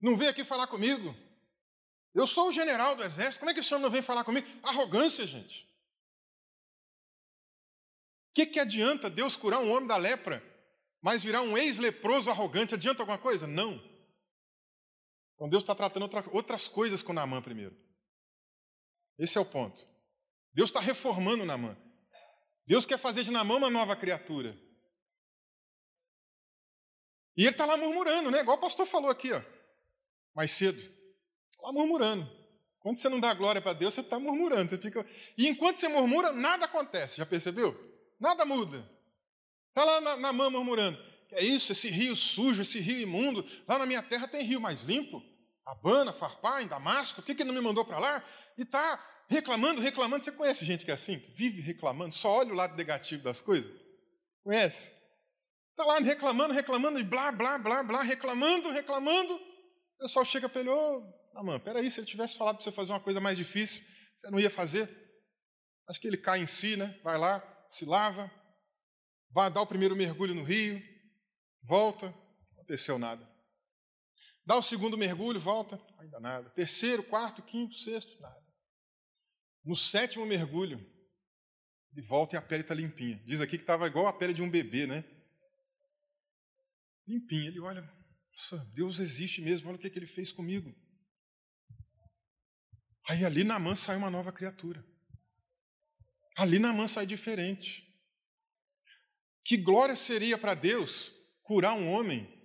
Não 0.00 0.16
veio 0.16 0.30
aqui 0.30 0.44
falar 0.44 0.66
comigo. 0.66 1.14
Eu 2.14 2.26
sou 2.26 2.48
o 2.48 2.52
general 2.52 2.94
do 2.94 3.02
exército, 3.02 3.38
como 3.38 3.50
é 3.50 3.54
que 3.54 3.60
o 3.60 3.64
senhor 3.64 3.80
não 3.80 3.90
vem 3.90 4.02
falar 4.02 4.24
comigo? 4.24 4.46
Arrogância, 4.62 5.26
gente. 5.26 5.64
O 8.30 8.34
que, 8.34 8.46
que 8.46 8.60
adianta 8.60 9.08
Deus 9.08 9.36
curar 9.36 9.60
um 9.60 9.70
homem 9.70 9.86
da 9.86 9.96
lepra, 9.96 10.42
mas 11.00 11.22
virar 11.22 11.42
um 11.42 11.56
ex-leproso 11.56 12.30
arrogante? 12.30 12.74
Adianta 12.74 13.02
alguma 13.02 13.18
coisa? 13.18 13.46
Não. 13.46 13.80
Então 15.42 15.48
Deus 15.48 15.64
está 15.64 15.74
tratando 15.74 16.04
outra, 16.04 16.24
outras 16.30 16.68
coisas 16.68 17.02
com 17.02 17.12
Naamã 17.12 17.42
primeiro. 17.42 17.76
Esse 19.18 19.36
é 19.36 19.40
o 19.40 19.44
ponto. 19.44 19.84
Deus 20.54 20.68
está 20.68 20.78
reformando 20.78 21.44
Naamã. 21.44 21.76
Deus 22.64 22.86
quer 22.86 22.96
fazer 22.96 23.24
de 23.24 23.32
Naamã 23.32 23.56
uma 23.56 23.68
nova 23.68 23.96
criatura. 23.96 24.56
E 27.36 27.42
ele 27.42 27.50
está 27.50 27.66
lá 27.66 27.76
murmurando, 27.76 28.30
né? 28.30 28.38
Igual 28.38 28.56
o 28.56 28.60
pastor 28.60 28.86
falou 28.86 29.10
aqui, 29.10 29.32
ó, 29.32 29.42
mais 30.32 30.52
cedo. 30.52 30.78
Está 30.78 31.66
lá 31.66 31.72
murmurando. 31.72 32.24
Quando 32.78 32.98
você 32.98 33.08
não 33.08 33.18
dá 33.18 33.34
glória 33.34 33.60
para 33.60 33.72
Deus, 33.72 33.94
você 33.94 34.00
está 34.00 34.20
murmurando. 34.20 34.70
Você 34.70 34.78
fica... 34.78 35.04
E 35.36 35.48
enquanto 35.48 35.78
você 35.78 35.88
murmura, 35.88 36.32
nada 36.32 36.66
acontece. 36.66 37.16
Já 37.16 37.26
percebeu? 37.26 37.74
Nada 38.20 38.44
muda. 38.44 38.88
Está 39.70 39.84
lá 39.84 40.00
na, 40.00 40.16
na 40.18 40.32
murmurando. 40.32 40.96
É 41.32 41.42
isso, 41.42 41.72
esse 41.72 41.88
rio 41.88 42.14
sujo, 42.14 42.62
esse 42.62 42.78
rio 42.78 43.00
imundo. 43.00 43.44
Lá 43.66 43.76
na 43.76 43.86
minha 43.86 44.04
terra 44.04 44.28
tem 44.28 44.44
rio 44.44 44.60
mais 44.60 44.82
limpo. 44.82 45.31
Abana, 45.64 46.12
Farpá, 46.12 46.62
em 46.62 46.66
Damasco. 46.66 47.16
Por 47.16 47.26
que, 47.26 47.34
que 47.34 47.42
ele 47.42 47.52
não 47.52 47.60
me 47.60 47.66
mandou 47.66 47.84
para 47.84 47.98
lá? 47.98 48.24
E 48.58 48.62
está 48.62 48.98
reclamando, 49.28 49.80
reclamando. 49.80 50.24
Você 50.24 50.32
conhece 50.32 50.64
gente 50.64 50.84
que 50.84 50.90
é 50.90 50.94
assim? 50.94 51.18
Vive 51.34 51.60
reclamando, 51.60 52.14
só 52.14 52.38
olha 52.38 52.52
o 52.52 52.56
lado 52.56 52.76
negativo 52.76 53.22
das 53.22 53.40
coisas? 53.40 53.70
Conhece? 54.42 54.90
Está 55.70 55.84
lá 55.84 55.98
reclamando, 55.98 56.52
reclamando, 56.52 56.98
e 56.98 57.04
blá, 57.04 57.32
blá, 57.32 57.58
blá, 57.58 57.82
blá, 57.82 58.02
reclamando, 58.02 58.70
reclamando. 58.70 59.34
O 59.34 59.98
pessoal 60.00 60.24
chega 60.24 60.48
para 60.48 60.60
ele, 60.60 60.70
ô, 60.70 60.74
oh, 60.74 61.34
Namã, 61.34 61.58
peraí, 61.58 61.90
se 61.90 62.00
ele 62.00 62.06
tivesse 62.06 62.36
falado 62.36 62.56
para 62.56 62.64
você 62.64 62.72
fazer 62.72 62.92
uma 62.92 63.00
coisa 63.00 63.20
mais 63.20 63.38
difícil, 63.38 63.82
você 64.16 64.30
não 64.30 64.38
ia 64.38 64.50
fazer? 64.50 64.88
Acho 65.88 66.00
que 66.00 66.06
ele 66.06 66.16
cai 66.16 66.40
em 66.40 66.46
si, 66.46 66.76
né? 66.76 66.98
Vai 67.02 67.16
lá, 67.16 67.42
se 67.70 67.84
lava, 67.84 68.30
vai 69.30 69.50
dar 69.50 69.62
o 69.62 69.66
primeiro 69.66 69.96
mergulho 69.96 70.34
no 70.34 70.44
rio, 70.44 70.80
volta, 71.62 72.06
não 72.08 72.54
aconteceu 72.54 72.98
nada. 72.98 73.31
Dá 74.44 74.56
o 74.56 74.62
segundo 74.62 74.98
mergulho, 74.98 75.38
volta, 75.38 75.80
ainda 75.98 76.18
nada. 76.18 76.50
Terceiro, 76.50 77.02
quarto, 77.02 77.42
quinto, 77.42 77.74
sexto, 77.74 78.20
nada. 78.20 78.42
No 79.64 79.76
sétimo 79.76 80.26
mergulho, 80.26 80.78
ele 81.92 82.02
volta 82.02 82.34
e 82.34 82.38
a 82.38 82.42
pele 82.42 82.62
está 82.62 82.74
limpinha. 82.74 83.22
Diz 83.24 83.40
aqui 83.40 83.56
que 83.56 83.62
estava 83.62 83.86
igual 83.86 84.06
a 84.06 84.12
pele 84.12 84.34
de 84.34 84.42
um 84.42 84.50
bebê, 84.50 84.86
né? 84.86 85.04
limpinho. 87.06 87.48
Ele 87.48 87.60
olha, 87.60 87.82
nossa, 88.32 88.58
Deus 88.74 88.98
existe 88.98 89.40
mesmo, 89.40 89.68
olha 89.68 89.76
o 89.76 89.78
que, 89.78 89.90
que 89.90 89.98
ele 89.98 90.06
fez 90.06 90.32
comigo. 90.32 90.74
Aí 93.08 93.24
ali 93.24 93.44
na 93.44 93.58
mão 93.58 93.74
sai 93.74 93.96
uma 93.96 94.10
nova 94.10 94.32
criatura. 94.32 94.84
Ali 96.36 96.58
na 96.58 96.72
mão 96.72 96.88
sai 96.88 97.04
diferente. 97.04 97.88
Que 99.44 99.56
glória 99.56 99.96
seria 99.96 100.38
para 100.38 100.54
Deus 100.54 101.12
curar 101.42 101.74
um 101.74 101.90
homem 101.90 102.41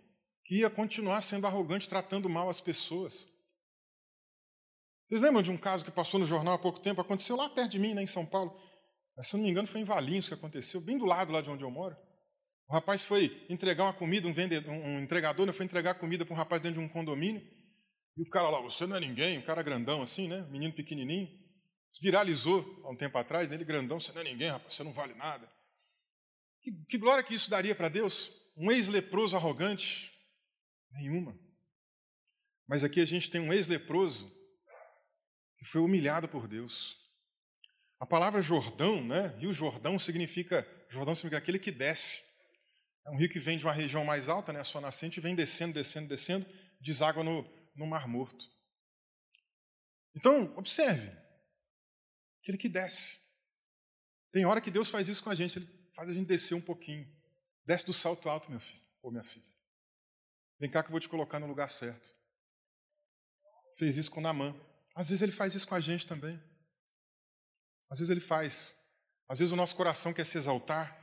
que 0.48 0.60
ia 0.60 0.70
continuar 0.70 1.22
sendo 1.22 1.46
arrogante, 1.46 1.90
tratando 1.90 2.30
mal 2.30 2.50
as 2.50 2.62
pessoas. 2.62 3.28
Vocês 5.06 5.22
lembram 5.22 5.44
de 5.44 5.52
um 5.52 5.58
caso 5.58 5.84
que 5.84 5.92
passou 5.92 6.22
no 6.22 6.26
jornal 6.26 6.54
há 6.54 6.58
pouco 6.58 6.80
tempo? 6.80 7.02
Aconteceu 7.02 7.36
lá 7.36 7.50
perto 7.50 7.72
de 7.72 7.80
mim, 7.80 7.94
né, 7.94 8.02
em 8.02 8.08
São 8.08 8.26
Paulo. 8.26 8.58
Mas, 9.16 9.28
se 9.28 9.36
eu 9.36 9.40
não 9.40 9.44
me 9.44 9.52
engano, 9.52 9.68
foi 9.68 9.82
em 9.82 9.84
Valinhos 9.84 10.30
que 10.30 10.34
aconteceu, 10.34 10.80
bem 10.80 10.98
do 10.98 11.06
lado 11.06 11.34
lá 11.34 11.42
de 11.42 11.50
onde 11.50 11.66
eu 11.66 11.70
moro. 11.70 11.98
O 12.70 12.74
rapaz 12.74 13.04
foi 13.04 13.46
entregar 13.50 13.84
uma 13.84 13.94
comida, 13.94 14.26
um, 14.26 14.32
vendedor, 14.32 14.72
um 14.72 15.02
entregador 15.02 15.46
né, 15.46 15.52
foi 15.52 15.66
entregar 15.66 15.96
comida 15.96 16.26
para 16.26 16.34
um 16.34 16.38
rapaz 16.38 16.62
dentro 16.62 16.80
de 16.80 16.86
um 16.86 16.90
condomínio. 16.90 17.42
E 18.16 18.22
o 18.22 18.30
cara 18.30 18.50
lá, 18.50 18.62
você 18.62 18.86
não 18.86 18.96
é 18.96 19.00
ninguém, 19.02 19.38
um 19.38 19.42
cara 19.42 19.62
grandão 19.62 20.02
assim, 20.02 20.30
né? 20.30 20.48
Menino 20.50 20.74
pequenininho. 20.74 21.30
Viralizou 22.02 22.82
há 22.86 22.92
um 22.92 22.96
tempo 22.96 23.18
atrás, 23.18 23.50
nele 23.50 23.66
grandão, 23.66 24.00
você 24.00 24.14
não 24.14 24.22
é 24.22 24.24
ninguém, 24.24 24.50
rapaz, 24.50 24.76
você 24.76 24.84
não 24.84 24.94
vale 24.94 25.14
nada. 25.14 25.50
Que, 26.62 26.72
que 26.90 26.98
glória 26.98 27.24
que 27.24 27.36
isso 27.36 27.50
daria 27.50 27.76
para 27.76 27.90
Deus? 27.90 28.32
Um 28.56 28.72
ex-leproso 28.72 29.36
arrogante? 29.36 30.17
Nenhuma. 30.92 31.38
Mas 32.68 32.84
aqui 32.84 33.00
a 33.00 33.06
gente 33.06 33.30
tem 33.30 33.42
um 33.42 33.54
ex-leproso 33.54 34.30
que 35.58 35.66
foi 35.66 35.82
humilhado 35.82 36.28
por 36.28 36.48
Deus. 36.48 36.98
A 38.00 38.06
palavra 38.06 38.42
Jordão, 38.42 39.04
né? 39.04 39.28
Rio 39.40 39.54
Jordão 39.54 39.98
significa, 39.98 40.68
Jordão 40.90 41.16
significa 41.16 41.38
aquele 41.38 41.58
que 41.58 41.72
desce. 41.72 42.22
É 43.06 43.10
um 43.10 43.18
rio 43.18 43.30
que 43.30 43.40
vem 43.40 43.58
de 43.58 43.66
uma 43.66 43.72
região 43.72 44.04
mais 44.04 44.28
alta, 44.28 44.52
né, 44.52 44.60
a 44.60 44.66
sua 44.66 44.82
nascente, 44.82 45.22
vem 45.22 45.34
descendo, 45.34 45.74
descendo, 45.74 46.10
descendo, 46.10 46.46
deságua 46.82 47.24
no, 47.24 47.50
no 47.74 47.88
Mar 47.88 48.06
Morto. 48.06 48.46
Então, 50.14 50.54
observe. 50.58 51.10
Aquele 52.42 52.58
que 52.58 52.68
desce. 52.68 53.18
Tem 54.32 54.46
hora 54.46 54.60
que 54.60 54.70
Deus 54.70 54.90
faz 54.90 55.08
isso 55.08 55.24
com 55.24 55.30
a 55.30 55.36
gente, 55.36 55.58
Ele 55.58 55.68
faz 55.96 56.10
a 56.10 56.14
gente 56.14 56.28
descer 56.28 56.54
um 56.54 56.62
pouquinho. 56.62 57.08
Desce 57.66 57.86
do 57.86 57.94
salto 57.94 58.30
alto, 58.30 58.52
meu 58.52 58.60
filho, 58.60 58.84
ou 59.02 59.10
minha 59.10 59.24
filha. 59.24 59.46
Vem 60.60 60.70
cá 60.70 60.82
que 60.82 60.90
eu 60.90 60.92
vou 60.92 61.00
te 61.00 61.10
colocar 61.10 61.40
no 61.40 61.48
lugar 61.48 61.70
certo. 61.70 62.16
Fez 63.78 63.96
isso 63.98 64.10
com 64.10 64.22
Namã. 64.22 64.56
Às 64.96 65.10
vezes 65.10 65.22
ele 65.22 65.32
faz 65.32 65.54
isso 65.54 65.68
com 65.68 65.76
a 65.76 65.80
gente 65.80 66.08
também. 66.08 66.42
Às 67.90 68.00
vezes 68.00 68.10
ele 68.10 68.20
faz. 68.20 68.76
Às 69.30 69.40
vezes 69.40 69.52
o 69.52 69.56
nosso 69.56 69.76
coração 69.76 70.14
quer 70.14 70.26
se 70.26 70.38
exaltar. 70.38 70.98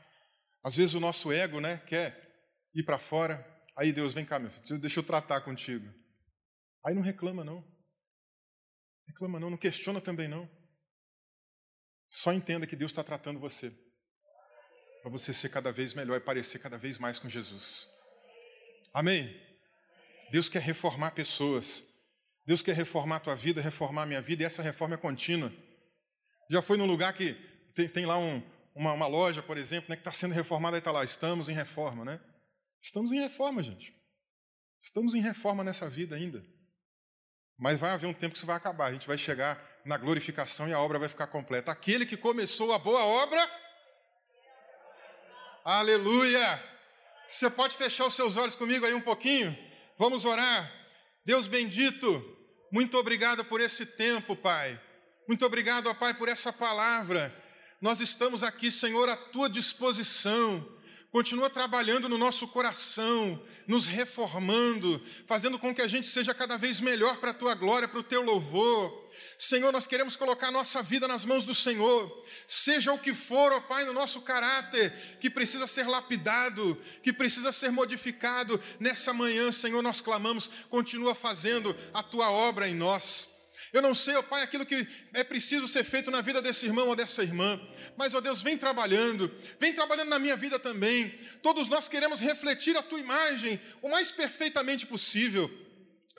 Às 0.63 0.75
vezes 0.75 0.95
o 0.95 1.01
nosso 1.01 1.31
ego 1.31 1.61
né, 1.61 1.79
quer 1.87 2.51
ir 2.75 2.83
para 2.83 2.99
fora. 2.99 3.47
Aí 3.77 3.93
Deus, 3.93 4.13
vem 4.13 4.25
cá, 4.25 4.39
meu 4.39 4.51
filho, 4.51 4.79
deixa 4.79 4.99
eu 4.99 5.05
tratar 5.05 5.41
contigo. 5.43 5.87
Aí 6.85 6.95
não 6.95 7.03
reclama, 7.03 7.45
não. 7.45 7.65
Reclama, 9.07 9.39
não. 9.39 9.51
Não 9.51 9.57
questiona 9.57 10.01
também, 10.01 10.27
não. 10.27 10.49
Só 12.09 12.33
entenda 12.33 12.67
que 12.67 12.77
Deus 12.77 12.91
está 12.91 13.05
tratando 13.05 13.39
você. 13.39 13.71
Para 15.03 15.11
você 15.11 15.35
ser 15.35 15.51
cada 15.51 15.71
vez 15.71 15.95
melhor 15.95 16.17
e 16.17 16.21
parecer 16.21 16.59
cada 16.59 16.79
vez 16.79 16.99
mais 16.99 17.19
com 17.19 17.29
Jesus. 17.29 17.87
Amém? 18.93 19.44
Deus 20.31 20.49
quer 20.49 20.63
reformar 20.63 21.13
pessoas. 21.13 21.85
Deus 22.47 22.63
quer 22.63 22.75
reformar 22.75 23.17
a 23.17 23.21
tua 23.21 23.35
vida, 23.35 23.61
reformar 23.61 24.03
a 24.03 24.07
minha 24.07 24.21
vida, 24.21 24.43
e 24.43 24.47
essa 24.47 24.63
reforma 24.63 24.95
é 24.95 24.99
contínua. 24.99 25.53
Já 26.51 26.61
foi 26.61 26.77
num 26.77 26.87
lugar 26.87 27.13
que 27.15 27.35
tem, 27.75 27.89
tem 27.89 28.07
lá 28.07 28.19
um, 28.19 28.43
uma, 28.75 28.93
uma 28.93 29.07
loja, 29.07 29.43
por 29.43 29.57
exemplo, 29.57 29.87
né, 29.89 29.97
que 29.97 30.01
está 30.01 30.13
sendo 30.13 30.35
reformada, 30.35 30.77
aí 30.77 30.79
está 30.79 30.93
lá, 30.93 31.03
estamos 31.03 31.49
em 31.49 31.53
reforma, 31.53 32.05
né? 32.05 32.21
Estamos 32.81 33.13
em 33.13 33.21
reforma, 33.21 33.63
gente. 33.63 33.95
Estamos 34.83 35.15
em 35.15 35.21
reforma 35.21 35.65
nessa 35.65 35.89
vida 35.89 36.17
ainda. 36.17 36.45
Mas 37.59 37.79
vai 37.79 37.93
haver 37.93 38.07
um 38.07 38.13
tempo 38.13 38.33
que 38.33 38.39
isso 38.39 38.47
vai 38.47 38.57
acabar. 38.57 38.87
A 38.87 38.93
gente 38.93 39.07
vai 39.07 39.17
chegar 39.17 39.59
na 39.85 39.97
glorificação 39.97 40.69
e 40.69 40.73
a 40.73 40.81
obra 40.81 40.99
vai 40.99 41.09
ficar 41.09 41.27
completa. 41.29 41.73
Aquele 41.73 42.05
que 42.05 42.17
começou 42.17 42.73
a 42.73 42.79
boa 42.79 43.05
obra. 43.05 43.51
Aleluia! 45.65 46.63
Você 47.27 47.49
pode 47.49 47.75
fechar 47.75 48.07
os 48.07 48.15
seus 48.15 48.37
olhos 48.37 48.55
comigo 48.55 48.85
aí 48.85 48.93
um 48.93 49.01
pouquinho? 49.01 49.57
Vamos 49.99 50.25
orar. 50.25 50.73
Deus 51.25 51.47
bendito, 51.47 52.23
muito 52.71 52.99
obrigado 52.99 53.45
por 53.45 53.61
esse 53.61 53.87
tempo, 53.87 54.37
Pai. 54.37 54.79
Muito 55.27 55.45
obrigado, 55.47 55.89
ó 55.89 55.95
Pai, 55.95 56.15
por 56.15 56.29
essa 56.29 56.53
palavra 56.53 57.45
nós 57.85 58.01
estamos 58.01 58.43
aqui, 58.43 58.71
Senhor, 58.71 59.11
à 59.11 59.15
tua 59.15 59.47
disposição. 59.47 60.67
Continua 61.15 61.49
trabalhando 61.49 62.09
no 62.09 62.19
nosso 62.19 62.49
coração, 62.49 63.41
nos 63.69 63.87
reformando, 63.87 65.01
fazendo 65.27 65.61
com 65.61 65.73
que 65.73 65.81
a 65.81 65.87
gente 65.87 66.09
seja 66.09 66.35
cada 66.35 66.57
vez 66.59 66.81
melhor 66.81 67.19
para 67.19 67.31
a 67.31 67.33
tua 67.33 67.55
glória, 67.55 67.87
para 67.87 68.01
o 68.01 68.03
teu 68.03 68.21
louvor. 68.21 69.09
Senhor, 69.39 69.71
nós 69.71 69.87
queremos 69.87 70.17
colocar 70.17 70.49
a 70.49 70.51
nossa 70.51 70.83
vida 70.83 71.07
nas 71.07 71.25
mãos 71.25 71.45
do 71.45 71.55
Senhor, 71.55 72.27
seja 72.49 72.93
o 72.93 72.99
que 72.99 73.15
for, 73.15 73.53
ó 73.53 73.61
Pai, 73.61 73.85
no 73.85 73.93
nosso 73.93 74.23
caráter, 74.23 74.93
que 75.21 75.31
precisa 75.31 75.69
ser 75.69 75.87
lapidado, 75.87 76.77
que 77.01 77.13
precisa 77.13 77.53
ser 77.53 77.71
modificado. 77.71 78.61
Nessa 78.81 79.15
manhã, 79.15 79.53
Senhor, 79.53 79.81
nós 79.85 80.01
clamamos, 80.01 80.51
continua 80.69 81.15
fazendo 81.15 81.77
a 81.93 82.03
tua 82.03 82.29
obra 82.29 82.69
em 82.69 82.75
nós. 82.75 83.34
Eu 83.75 83.83
não 83.83 83.93
sei, 83.93 84.15
ó 84.15 84.23
Pai, 84.23 84.41
aquilo 84.41 84.65
que 84.65 84.87
é 85.13 85.25
preciso 85.25 85.67
ser 85.67 85.83
feito 85.83 86.09
na 86.09 86.21
vida 86.21 86.41
desse 86.41 86.65
irmão 86.65 86.87
ou 86.87 86.95
dessa 86.95 87.25
irmã, 87.25 87.61
mas, 87.97 88.15
ó 88.15 88.21
Deus, 88.21 88.41
vem 88.41 88.57
trabalhando, 88.57 89.29
vem 89.59 89.73
trabalhando 89.73 90.11
na 90.11 90.19
minha 90.21 90.37
vida 90.37 90.61
também. 90.61 91.13
Todos 91.43 91.67
nós 91.67 91.89
queremos 91.89 92.21
refletir 92.21 92.77
a 92.77 92.83
tua 92.83 93.01
imagem 93.01 93.61
o 93.83 93.89
mais 93.89 94.13
perfeitamente 94.13 94.87
possível. 94.87 95.51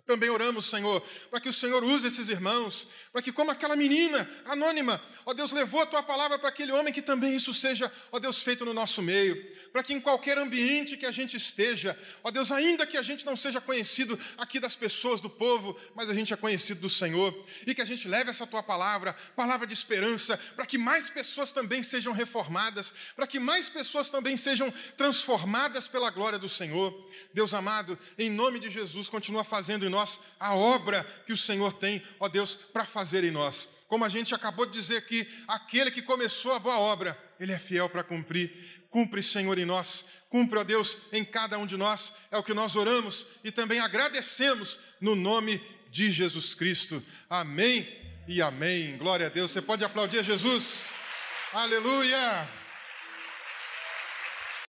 Também 0.06 0.30
oramos, 0.30 0.70
Senhor, 0.70 1.02
para 1.32 1.40
que 1.40 1.50
o 1.50 1.54
Senhor 1.54 1.84
use 1.84 2.08
esses 2.08 2.30
irmãos, 2.30 2.88
para 3.12 3.24
que, 3.24 3.32
como 3.32 3.50
aquela 3.50 3.76
menina 3.76 4.30
anônima, 4.46 5.02
ó 5.26 5.34
Deus, 5.34 5.52
levou 5.52 5.82
a 5.82 5.86
tua 5.86 6.04
palavra 6.04 6.38
para 6.38 6.50
aquele 6.50 6.72
homem, 6.72 6.94
que 6.94 7.02
também 7.02 7.36
isso 7.36 7.56
seja, 7.56 7.92
ó 8.12 8.20
Deus, 8.20 8.44
feito 8.44 8.64
no 8.64 8.72
nosso 8.72 9.02
meio, 9.02 9.36
para 9.72 9.82
que 9.82 9.94
em 9.94 10.00
qualquer 10.00 10.38
ambiente 10.38 10.96
que 10.96 11.08
a 11.08 11.12
gente 11.12 11.36
esteja, 11.36 11.98
ó 12.24 12.30
Deus, 12.30 12.52
ainda 12.52 12.86
que 12.86 12.98
a 12.98 13.02
gente 13.02 13.26
não 13.26 13.36
seja 13.36 13.60
conhecido 13.60 14.18
aqui 14.38 14.60
das 14.60 14.76
pessoas, 14.76 15.20
do 15.20 15.30
povo, 15.30 15.76
mas 15.96 16.08
a 16.08 16.14
gente 16.14 16.32
é 16.32 16.38
conhecido 16.38 16.82
do 16.82 16.90
Senhor, 16.90 17.34
e 17.66 17.74
que 17.74 17.82
a 17.82 17.86
gente 17.86 18.08
leve 18.08 18.30
essa 18.30 18.46
tua 18.46 18.62
palavra, 18.62 19.12
palavra 19.36 19.66
de 19.66 19.74
esperança, 19.74 20.38
para 20.56 20.68
que 20.68 20.78
mais 20.78 21.10
pessoas 21.10 21.52
também 21.52 21.82
sejam 21.82 22.14
reformadas, 22.14 22.94
para 23.16 23.26
que 23.26 23.40
mais 23.40 23.70
pessoas 23.70 24.12
também 24.12 24.38
sejam 24.38 24.72
transformadas 24.96 25.88
pela 25.88 26.12
glória 26.12 26.38
do 26.38 26.48
Senhor. 26.48 26.94
Deus 27.34 27.56
amado, 27.56 27.98
em 28.20 28.30
nome 28.30 28.60
de 28.60 28.70
Jesus, 28.70 29.10
continua 29.10 29.44
fazendo 29.44 29.84
em 29.84 29.95
nós 29.96 30.20
a 30.40 30.54
obra 30.54 31.04
que 31.26 31.34
o 31.34 31.38
Senhor 31.38 31.74
tem, 31.74 32.02
ó 32.20 32.28
Deus, 32.28 32.56
para 32.56 32.86
fazer 32.86 33.24
em 33.24 33.32
nós. 33.32 33.68
Como 33.88 34.04
a 34.04 34.10
gente 34.10 34.36
acabou 34.36 34.66
de 34.66 34.74
dizer 34.74 34.98
aqui, 34.98 35.28
aquele 35.48 35.90
que 35.92 36.02
começou 36.02 36.54
a 36.54 36.60
boa 36.60 36.78
obra, 36.78 37.18
ele 37.40 37.54
é 37.54 37.58
fiel 37.58 37.90
para 37.90 38.04
cumprir. 38.04 38.52
Cumpre, 38.90 39.22
Senhor, 39.22 39.58
em 39.58 39.66
nós, 39.66 40.06
cumpre, 40.30 40.60
ó 40.60 40.64
Deus, 40.64 40.98
em 41.12 41.24
cada 41.24 41.58
um 41.58 41.66
de 41.66 41.78
nós, 41.78 42.14
é 42.32 42.38
o 42.38 42.44
que 42.44 42.54
nós 42.54 42.76
oramos 42.76 43.26
e 43.44 43.52
também 43.52 43.80
agradecemos 43.80 44.80
no 45.02 45.16
nome 45.16 45.62
de 45.90 46.10
Jesus 46.10 46.54
Cristo. 46.54 47.04
Amém 47.30 47.88
e 48.28 48.42
amém. 48.42 48.98
Glória 48.98 49.28
a 49.28 49.30
Deus. 49.30 49.52
Você 49.52 49.62
pode 49.62 49.84
aplaudir 49.84 50.24
Jesus. 50.24 50.94
Aleluia. 51.54 52.65